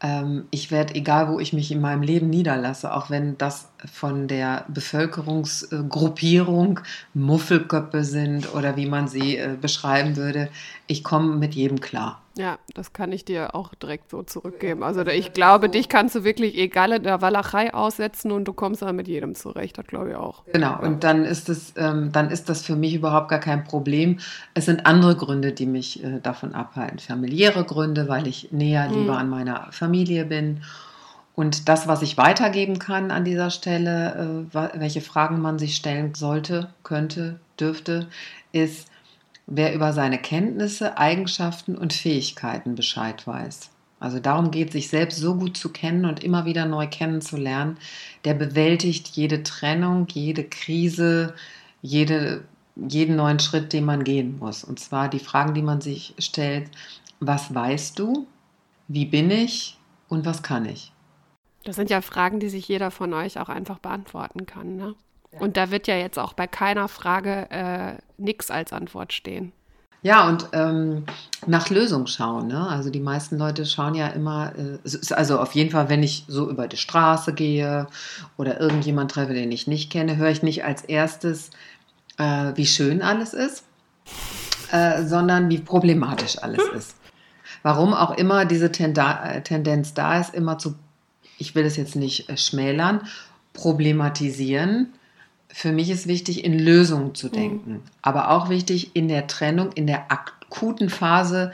[0.00, 4.28] ähm, ich werde, egal wo ich mich in meinem Leben niederlasse, auch wenn das von
[4.28, 6.78] der Bevölkerungsgruppierung
[7.14, 10.48] Muffelköppe sind oder wie man sie äh, beschreiben würde,
[10.86, 12.20] ich komme mit jedem klar.
[12.36, 14.82] Ja, das kann ich dir auch direkt so zurückgeben.
[14.82, 18.82] Also ich glaube, dich kannst du wirklich egal in der Walachei aussetzen und du kommst
[18.82, 19.78] dann mit jedem zurecht.
[19.78, 20.42] Das glaube ich auch.
[20.52, 24.18] Genau, und dann ist es, ähm, dann ist das für mich überhaupt gar kein Problem.
[24.52, 26.98] Es sind andere Gründe, die mich äh, davon abhalten.
[26.98, 29.18] Familiäre Gründe, weil ich näher lieber mhm.
[29.18, 30.62] an meiner Familie bin.
[31.34, 36.14] Und das, was ich weitergeben kann an dieser Stelle, äh, welche Fragen man sich stellen
[36.14, 38.08] sollte, könnte, dürfte,
[38.52, 38.88] ist,
[39.46, 43.70] wer über seine Kenntnisse, Eigenschaften und Fähigkeiten Bescheid weiß.
[43.98, 47.78] Also darum geht, sich selbst so gut zu kennen und immer wieder neu kennenzulernen,
[48.24, 51.34] der bewältigt jede Trennung, jede Krise,
[51.82, 52.44] jede,
[52.76, 54.62] jeden neuen Schritt, den man gehen muss.
[54.62, 56.70] Und zwar die Fragen, die man sich stellt,
[57.18, 58.26] was weißt du,
[58.88, 60.93] wie bin ich und was kann ich?
[61.64, 64.76] Das sind ja Fragen, die sich jeder von euch auch einfach beantworten kann.
[64.76, 64.94] Ne?
[65.40, 69.52] Und da wird ja jetzt auch bei keiner Frage äh, nichts als Antwort stehen.
[70.02, 71.04] Ja, und ähm,
[71.46, 72.48] nach Lösung schauen.
[72.48, 72.68] Ne?
[72.68, 76.50] Also die meisten Leute schauen ja immer, äh, also auf jeden Fall, wenn ich so
[76.50, 77.86] über die Straße gehe
[78.36, 81.50] oder irgendjemand treffe, den ich nicht kenne, höre ich nicht als erstes,
[82.18, 83.64] äh, wie schön alles ist,
[84.72, 86.96] äh, sondern wie problematisch alles ist.
[87.62, 90.74] Warum auch immer diese Tenda äh, Tendenz da ist, immer zu,
[91.38, 93.06] ich will es jetzt nicht äh, schmälern,
[93.52, 94.92] problematisieren
[95.54, 97.32] für mich ist wichtig, in Lösungen zu mhm.
[97.32, 97.72] denken.
[97.74, 97.82] Mhm.
[98.02, 101.52] Aber auch wichtig, in der Trennung, in der akuten Phase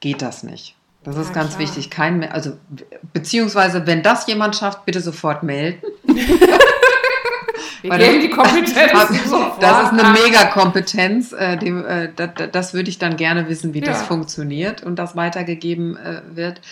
[0.00, 0.74] geht das nicht.
[1.04, 1.60] Das ist ja, ganz klar.
[1.60, 1.90] wichtig.
[1.90, 2.56] Kein, also,
[3.12, 5.82] beziehungsweise, wenn das jemand schafft, bitte sofort melden.
[7.82, 8.92] Wir geben die Kompetenz.
[9.60, 11.32] das ist eine Mega-Kompetenz.
[11.32, 13.86] Äh, äh, das, das, würde ich dann gerne wissen, wie ja.
[13.86, 16.62] das funktioniert und das weitergegeben äh, wird.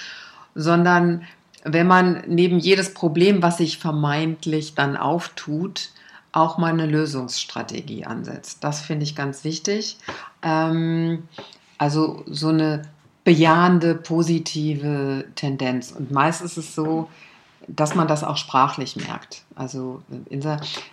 [0.55, 1.27] Sondern
[1.64, 5.90] wenn man neben jedes Problem, was sich vermeintlich dann auftut,
[6.33, 8.62] auch mal eine Lösungsstrategie ansetzt.
[8.62, 9.99] Das finde ich ganz wichtig.
[10.42, 11.25] Ähm,
[11.79, 12.83] also so eine
[13.25, 15.92] bejahende, positive Tendenz.
[15.92, 17.09] Und meist ist es so,
[17.66, 19.42] dass man das auch sprachlich merkt.
[19.55, 20.03] Also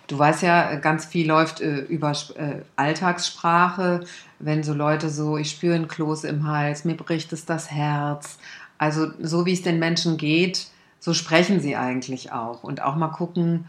[0.06, 4.04] du weißt ja, ganz viel läuft äh, über äh, Alltagssprache,
[4.38, 8.38] wenn so Leute so, ich spüre ein Kloß im Hals, mir bricht es das Herz.
[8.78, 10.68] Also so wie es den Menschen geht,
[11.00, 12.62] so sprechen sie eigentlich auch.
[12.62, 13.68] Und auch mal gucken,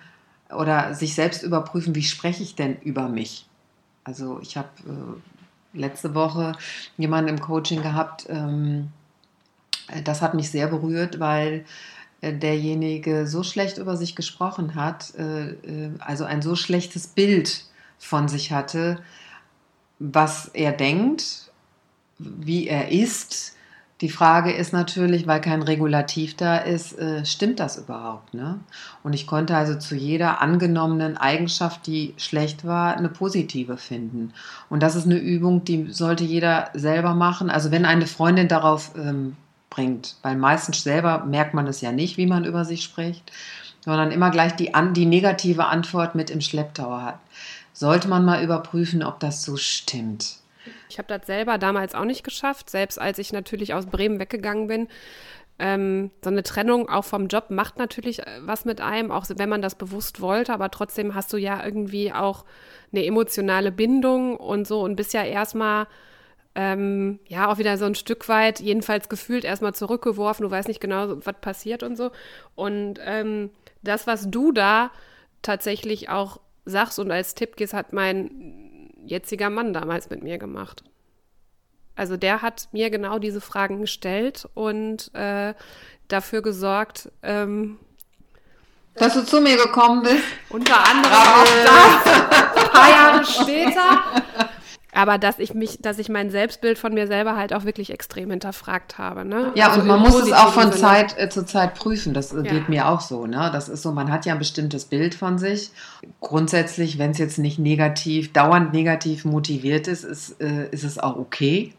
[0.50, 3.46] oder sich selbst überprüfen, wie spreche ich denn über mich?
[4.04, 6.54] Also ich habe äh, letzte Woche
[6.98, 8.90] jemanden im Coaching gehabt, ähm,
[10.04, 11.66] das hat mich sehr berührt, weil
[12.22, 17.66] äh, derjenige so schlecht über sich gesprochen hat, äh, äh, also ein so schlechtes Bild
[17.98, 19.02] von sich hatte,
[20.00, 21.52] was er denkt,
[22.18, 23.56] wie er ist,
[24.02, 28.34] die Frage ist natürlich, weil kein Regulativ da ist, äh, stimmt das überhaupt?
[28.34, 28.60] Ne?
[29.04, 34.34] Und ich konnte also zu jeder angenommenen Eigenschaft, die schlecht war, eine positive finden.
[34.70, 37.50] Und das ist eine Übung, die sollte jeder selber machen.
[37.50, 39.36] Also wenn eine Freundin darauf ähm,
[39.70, 43.32] bringt, weil meistens selber merkt man es ja nicht, wie man über sich spricht,
[43.82, 47.20] sondern immer gleich die, an, die negative Antwort mit im Schlepptau hat.
[47.74, 50.39] Sollte man mal überprüfen, ob das so stimmt.
[50.90, 54.68] Ich habe das selber damals auch nicht geschafft, selbst als ich natürlich aus Bremen weggegangen
[54.68, 54.88] bin.
[55.60, 59.50] ähm, so eine Trennung auch vom Job macht natürlich äh, was mit einem, auch wenn
[59.50, 62.46] man das bewusst wollte, aber trotzdem hast du ja irgendwie auch
[62.92, 65.88] eine emotionale Bindung und so und bist ja erstmal
[66.56, 70.82] ähm, ja auch wieder so ein Stück weit, jedenfalls gefühlt erstmal zurückgeworfen, du weißt nicht
[70.82, 72.12] genau, was passiert und so.
[72.56, 73.52] Und ähm,
[73.84, 74.92] das, was du da
[75.42, 78.59] tatsächlich auch sagst und als Tipp gehst, hat mein
[79.10, 80.84] jetziger Mann damals mit mir gemacht.
[81.96, 85.54] Also der hat mir genau diese Fragen gestellt und äh,
[86.08, 87.78] dafür gesorgt, ähm,
[88.96, 90.24] dass du zu mir gekommen bist.
[90.50, 94.49] Unter anderem auch das, ein paar Jahre später.
[95.00, 98.32] Aber dass ich mich, dass ich mein Selbstbild von mir selber halt auch wirklich extrem
[98.32, 99.24] hinterfragt habe.
[99.24, 99.54] Ne?
[99.56, 100.76] Ja, also und man muss es auch von Sinne.
[100.76, 102.14] Zeit äh, zu Zeit prüfen.
[102.14, 102.42] Das ja.
[102.42, 103.26] geht mir auch so.
[103.26, 103.50] Ne?
[103.54, 105.72] Das ist so, man hat ja ein bestimmtes Bild von sich.
[106.20, 111.16] Grundsätzlich, wenn es jetzt nicht negativ, dauernd negativ motiviert ist, ist, äh, ist es auch
[111.16, 111.74] okay.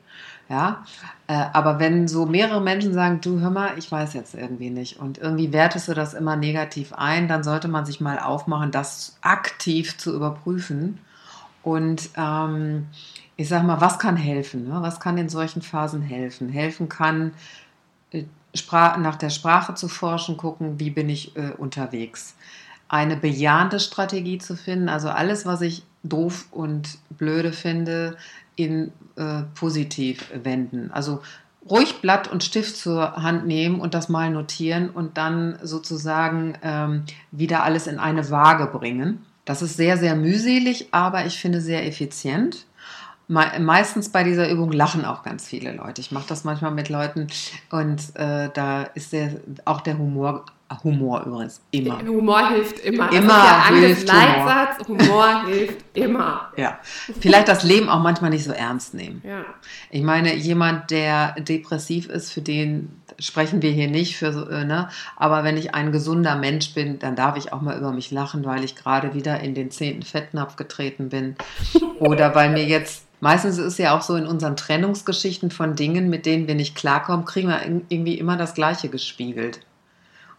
[0.48, 0.82] Ja,
[1.28, 4.98] äh, aber wenn so mehrere Menschen sagen, du hör mal, ich weiß jetzt irgendwie nicht
[4.98, 9.18] und irgendwie wertest du das immer negativ ein, dann sollte man sich mal aufmachen, das
[9.20, 10.98] aktiv zu überprüfen.
[11.62, 12.86] Und ähm,
[13.36, 14.68] ich sag mal, was kann helfen?
[14.68, 14.78] Ne?
[14.82, 16.48] Was kann in solchen Phasen helfen?
[16.48, 17.32] Helfen kann,
[18.12, 18.24] äh,
[18.98, 22.34] nach der Sprache zu forschen, gucken, wie bin ich äh, unterwegs.
[22.88, 28.16] Eine bejahende Strategie zu finden, also alles, was ich doof und blöde finde,
[28.56, 30.90] in äh, positiv wenden.
[30.90, 31.22] Also
[31.68, 37.04] ruhig Blatt und Stift zur Hand nehmen und das mal notieren und dann sozusagen ähm,
[37.30, 39.24] wieder alles in eine Waage bringen.
[39.44, 42.66] Das ist sehr, sehr mühselig, aber ich finde sehr effizient.
[43.28, 46.00] Me meistens bei dieser Übung lachen auch ganz viele Leute.
[46.00, 47.28] Ich mache das manchmal mit Leuten
[47.70, 50.44] und äh, da ist der, auch der Humor
[50.84, 51.98] Humor übrigens, immer.
[52.00, 53.12] Humor hilft immer.
[53.12, 55.02] Immer hilft Leitsatz, Humor.
[55.02, 56.52] Humor hilft immer.
[56.56, 56.78] Ja,
[57.20, 59.20] vielleicht das Leben auch manchmal nicht so ernst nehmen.
[59.26, 59.44] Ja.
[59.90, 64.88] Ich meine, jemand, der depressiv ist, für den sprechen wir hier nicht, für, äh, ne?
[65.16, 68.44] aber wenn ich ein gesunder Mensch bin, dann darf ich auch mal über mich lachen,
[68.44, 71.36] weil ich gerade wieder in den zehnten Fettnapf getreten bin.
[72.00, 76.08] Oder weil mir jetzt Meistens ist es ja auch so in unseren Trennungsgeschichten von Dingen,
[76.08, 79.60] mit denen wir nicht klarkommen, kriegen wir irgendwie immer das Gleiche gespiegelt.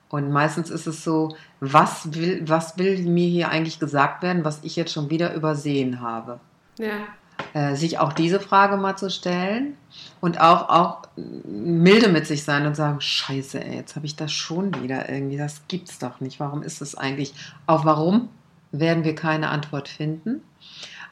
[0.10, 4.60] Und meistens ist es so, was will, was will mir hier eigentlich gesagt werden, was
[4.64, 6.40] ich jetzt schon wieder übersehen habe?
[6.80, 7.08] Ja.
[7.54, 9.76] Äh, sich auch diese Frage mal zu stellen
[10.22, 14.32] und auch, auch milde mit sich sein und sagen, scheiße, ey, jetzt habe ich das
[14.32, 16.40] schon wieder irgendwie, das gibt's doch nicht.
[16.40, 17.34] Warum ist es eigentlich?
[17.68, 18.30] Auf warum
[18.72, 20.42] werden wir keine Antwort finden.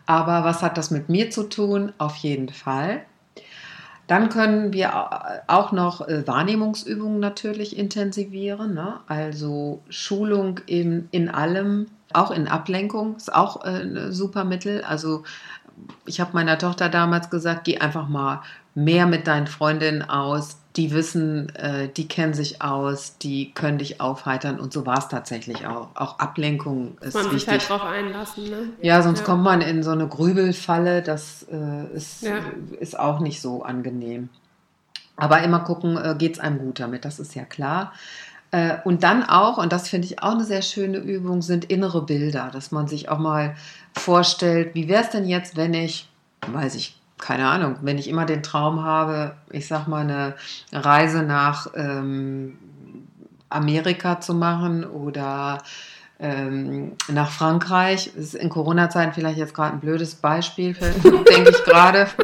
[0.05, 1.93] Aber was hat das mit mir zu tun?
[1.97, 3.01] Auf jeden Fall.
[4.07, 4.91] Dann können wir
[5.45, 9.01] auch noch äh, Wahrnehmungsübungen natürlich intensivieren, ne?
[9.05, 14.83] also Schulung in, in allem, auch in Ablenkung ist auch äh, ein super Mittel.
[14.83, 15.25] Also
[16.05, 18.41] ich habe meiner Tochter damals gesagt, geh einfach mal
[18.75, 23.99] mehr mit deinen Freundinnen aus, die wissen, äh, die kennen sich aus, die können dich
[23.99, 25.89] aufheitern und so war es tatsächlich auch.
[25.95, 27.47] Auch Ablenkung ist man wichtig.
[27.47, 28.49] Man sich halt drauf einlassen.
[28.49, 28.69] Ne?
[28.81, 29.25] Ja, sonst ja.
[29.25, 32.37] kommt man in so eine Grübelfalle, das äh, ist, ja.
[32.79, 34.29] ist auch nicht so angenehm.
[35.17, 37.91] Aber immer gucken, äh, geht es einem gut damit, das ist ja klar.
[38.51, 42.05] Äh, und dann auch, und das finde ich auch eine sehr schöne Übung, sind innere
[42.05, 43.55] Bilder, dass man sich auch mal
[43.93, 46.09] vorstellt, wie wäre es denn jetzt, wenn ich,
[46.47, 50.35] weiß ich keine Ahnung, wenn ich immer den Traum habe, ich sag mal, eine
[50.71, 52.57] Reise nach ähm,
[53.49, 55.61] Amerika zu machen oder
[56.21, 58.11] ähm, nach Frankreich.
[58.13, 62.07] Das ist in Corona-Zeiten vielleicht jetzt gerade ein blödes Beispiel, denke ich gerade.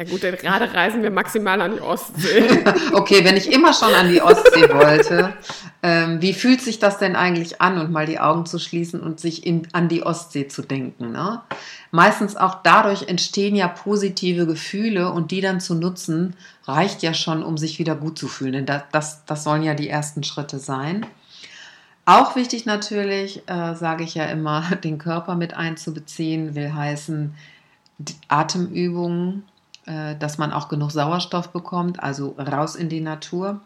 [0.00, 2.64] Ja gut, denn gerade reisen wir maximal an die Ostsee.
[2.94, 5.34] okay, wenn ich immer schon an die Ostsee wollte,
[5.82, 9.20] ähm, wie fühlt sich das denn eigentlich an und mal die Augen zu schließen und
[9.20, 11.12] sich in, an die Ostsee zu denken?
[11.12, 11.42] Ne?
[11.90, 17.42] Meistens auch dadurch entstehen ja positive Gefühle und die dann zu nutzen, reicht ja schon,
[17.42, 18.54] um sich wieder gut zu fühlen.
[18.54, 21.04] Denn das, das, das sollen ja die ersten Schritte sein.
[22.10, 27.34] Auch wichtig natürlich, äh, sage ich ja immer, den Körper mit einzubeziehen, will heißen
[28.26, 29.44] Atemübungen,
[29.86, 33.60] äh, dass man auch genug Sauerstoff bekommt, also raus in die Natur.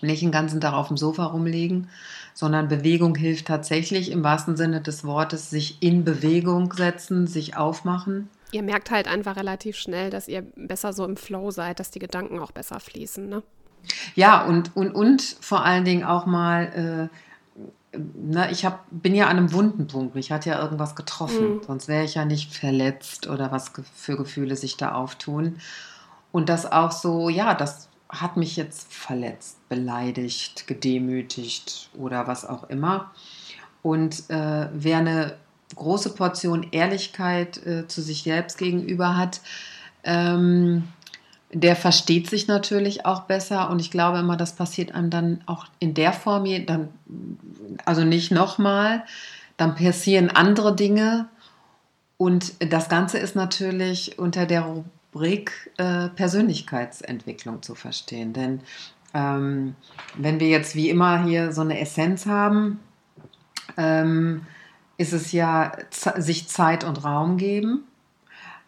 [0.00, 1.88] Nicht den ganzen Tag auf dem Sofa rumliegen,
[2.34, 8.28] sondern Bewegung hilft tatsächlich im wahrsten Sinne des Wortes, sich in Bewegung setzen, sich aufmachen.
[8.50, 12.00] Ihr merkt halt einfach relativ schnell, dass ihr besser so im Flow seid, dass die
[12.00, 13.44] Gedanken auch besser fließen, ne?
[14.16, 17.16] Ja, und, und, und vor allen Dingen auch mal äh,
[17.94, 20.14] na, ich hab, bin ja an einem wunden Punkt.
[20.14, 21.56] Mich hat ja irgendwas getroffen.
[21.56, 21.60] Mhm.
[21.66, 25.56] Sonst wäre ich ja nicht verletzt oder was für Gefühle sich da auftun.
[26.30, 32.64] Und das auch so, ja, das hat mich jetzt verletzt, beleidigt, gedemütigt oder was auch
[32.70, 33.10] immer.
[33.82, 35.36] Und äh, wer eine
[35.74, 39.40] große Portion Ehrlichkeit äh, zu sich selbst gegenüber hat,
[40.04, 40.88] ähm,
[41.52, 45.66] der versteht sich natürlich auch besser und ich glaube immer, das passiert einem dann auch
[45.78, 46.88] in der Form, dann,
[47.84, 49.04] also nicht nochmal,
[49.58, 51.28] dann passieren andere Dinge
[52.16, 58.60] und das Ganze ist natürlich unter der Rubrik äh, Persönlichkeitsentwicklung zu verstehen, denn
[59.12, 59.74] ähm,
[60.16, 62.80] wenn wir jetzt wie immer hier so eine Essenz haben,
[63.76, 64.46] ähm,
[64.96, 65.72] ist es ja
[66.16, 67.84] sich Zeit und Raum geben,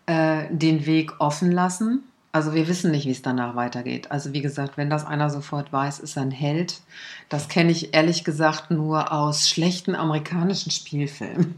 [0.04, 2.02] äh, den Weg offen lassen
[2.34, 4.10] also wir wissen nicht, wie es danach weitergeht.
[4.10, 6.80] Also wie gesagt, wenn das einer sofort weiß, ist er ein Held.
[7.28, 11.54] Das kenne ich ehrlich gesagt nur aus schlechten amerikanischen Spielfilmen.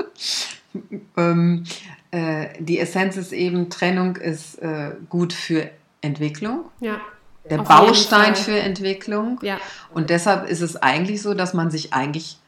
[1.18, 1.64] ähm,
[2.12, 5.68] äh, die Essenz ist eben, Trennung ist äh, gut für
[6.00, 6.64] Entwicklung.
[6.80, 6.98] Ja.
[7.50, 9.38] Der Baustein für Entwicklung.
[9.42, 9.58] Ja.
[9.92, 12.38] Und deshalb ist es eigentlich so, dass man sich eigentlich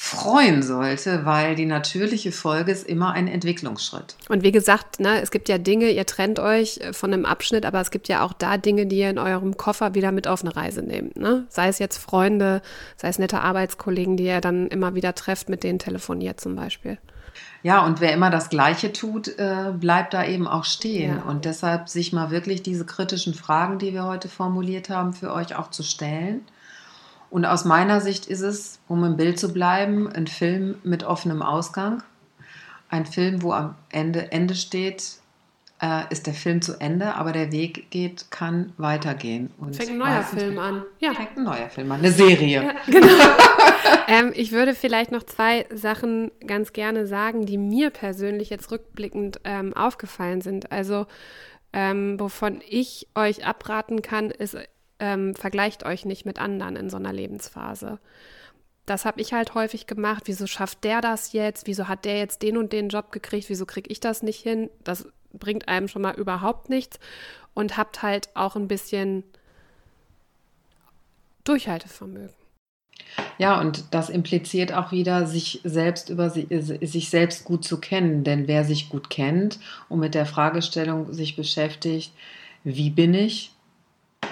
[0.00, 4.14] freuen sollte, weil die natürliche Folge ist immer ein Entwicklungsschritt.
[4.28, 7.66] Und wie gesagt, ne, es gibt ja Dinge, ihr trennt euch äh, von einem Abschnitt,
[7.66, 10.42] aber es gibt ja auch da Dinge, die ihr in eurem Koffer wieder mit auf
[10.42, 11.16] eine Reise nehmt.
[11.16, 11.46] Ne?
[11.48, 12.62] Sei es jetzt Freunde,
[12.96, 16.98] sei es nette Arbeitskollegen, die ihr dann immer wieder trefft, mit denen telefoniert zum Beispiel.
[17.64, 21.16] Ja, und wer immer das Gleiche tut, äh, bleibt da eben auch stehen.
[21.16, 21.22] Ja.
[21.24, 25.56] Und deshalb sich mal wirklich diese kritischen Fragen, die wir heute formuliert haben, für euch
[25.56, 26.42] auch zu stellen
[27.30, 31.42] und aus meiner Sicht ist es, um im Bild zu bleiben, ein Film mit offenem
[31.42, 32.02] Ausgang.
[32.88, 35.18] Ein Film, wo am Ende Ende steht,
[35.80, 39.50] äh, ist der Film zu Ende, aber der Weg geht, kann weitergehen.
[39.58, 40.82] Und fängt ein neuer Film an.
[40.98, 41.12] Ja.
[41.12, 42.62] Fängt ein neuer Film an, eine Serie.
[42.62, 43.06] Ja, genau.
[44.08, 49.40] ähm, ich würde vielleicht noch zwei Sachen ganz gerne sagen, die mir persönlich jetzt rückblickend
[49.44, 50.72] ähm, aufgefallen sind.
[50.72, 51.06] Also,
[51.72, 54.56] ähm, wovon ich euch abraten kann, ist
[54.98, 57.98] ähm, vergleicht euch nicht mit anderen in so einer Lebensphase.
[58.86, 60.24] Das habe ich halt häufig gemacht.
[60.26, 61.66] Wieso schafft der das jetzt?
[61.66, 63.50] Wieso hat der jetzt den und den Job gekriegt?
[63.50, 64.70] Wieso kriege ich das nicht hin?
[64.82, 66.98] Das bringt einem schon mal überhaupt nichts.
[67.52, 69.24] Und habt halt auch ein bisschen
[71.44, 72.34] Durchhaltevermögen.
[73.36, 78.24] Ja, und das impliziert auch wieder, sich selbst über sich, sich selbst gut zu kennen.
[78.24, 82.12] Denn wer sich gut kennt und mit der Fragestellung sich beschäftigt,
[82.64, 83.52] wie bin ich,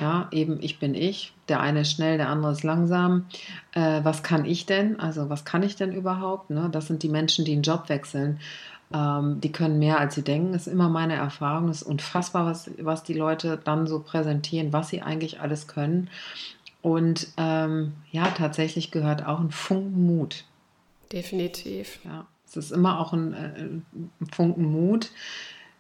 [0.01, 1.33] ja, eben ich bin ich.
[1.49, 3.27] Der eine ist schnell, der andere ist langsam.
[3.73, 5.01] Äh, was kann ich denn?
[5.01, 6.51] Also was kann ich denn überhaupt?
[6.51, 6.69] Ne?
[6.71, 8.41] Das sind die Menschen, die einen Job wechseln.
[8.93, 10.53] Ähm, die können mehr, als sie denken.
[10.53, 11.69] Das ist immer meine Erfahrung.
[11.69, 16.11] Es ist unfassbar, was, was die Leute dann so präsentieren, was sie eigentlich alles können.
[16.83, 20.45] Und ähm, ja, tatsächlich gehört auch ein Funken Mut.
[21.13, 22.01] Definitiv.
[22.05, 23.87] Ja, es ist immer auch ein, äh, ein
[24.33, 25.11] Funken Mut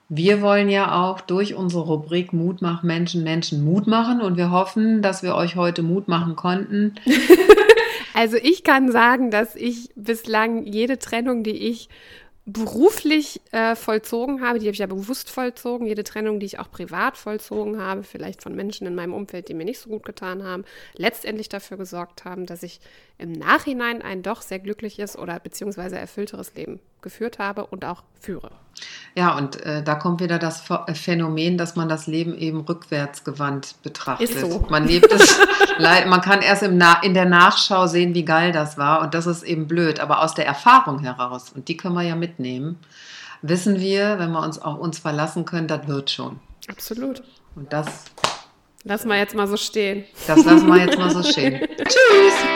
[0.08, 4.50] wir wollen ja auch durch unsere Rubrik Mut machen Menschen Menschen Mut machen und wir
[4.50, 6.94] hoffen, dass wir euch heute Mut machen konnten.
[8.14, 11.88] also ich kann sagen, dass ich bislang jede Trennung, die ich
[12.48, 16.70] beruflich äh, vollzogen habe, die habe ich ja bewusst vollzogen, jede Trennung, die ich auch
[16.70, 20.44] privat vollzogen habe, vielleicht von Menschen in meinem Umfeld, die mir nicht so gut getan
[20.44, 22.78] haben, letztendlich dafür gesorgt haben, dass ich
[23.18, 28.50] im Nachhinein ein doch sehr glückliches oder beziehungsweise erfüllteres Leben geführt habe und auch führe.
[29.14, 33.76] Ja, und äh, da kommt wieder das äh, Phänomen, dass man das Leben eben rückwärtsgewandt
[33.84, 34.28] betrachtet.
[34.28, 34.66] Ist so.
[34.68, 35.38] Man lebt es,
[35.78, 39.26] man kann erst im Na in der Nachschau sehen, wie geil das war und das
[39.26, 42.80] ist eben blöd, aber aus der Erfahrung heraus, und die können wir ja mitnehmen,
[43.40, 46.40] wissen wir, wenn wir uns auf uns verlassen können, das wird schon.
[46.68, 47.22] Absolut.
[47.54, 47.86] Und das
[48.82, 50.04] Lass mal jetzt mal so stehen.
[50.26, 51.60] Das lassen wir jetzt mal so stehen.
[51.76, 52.55] Tschüss.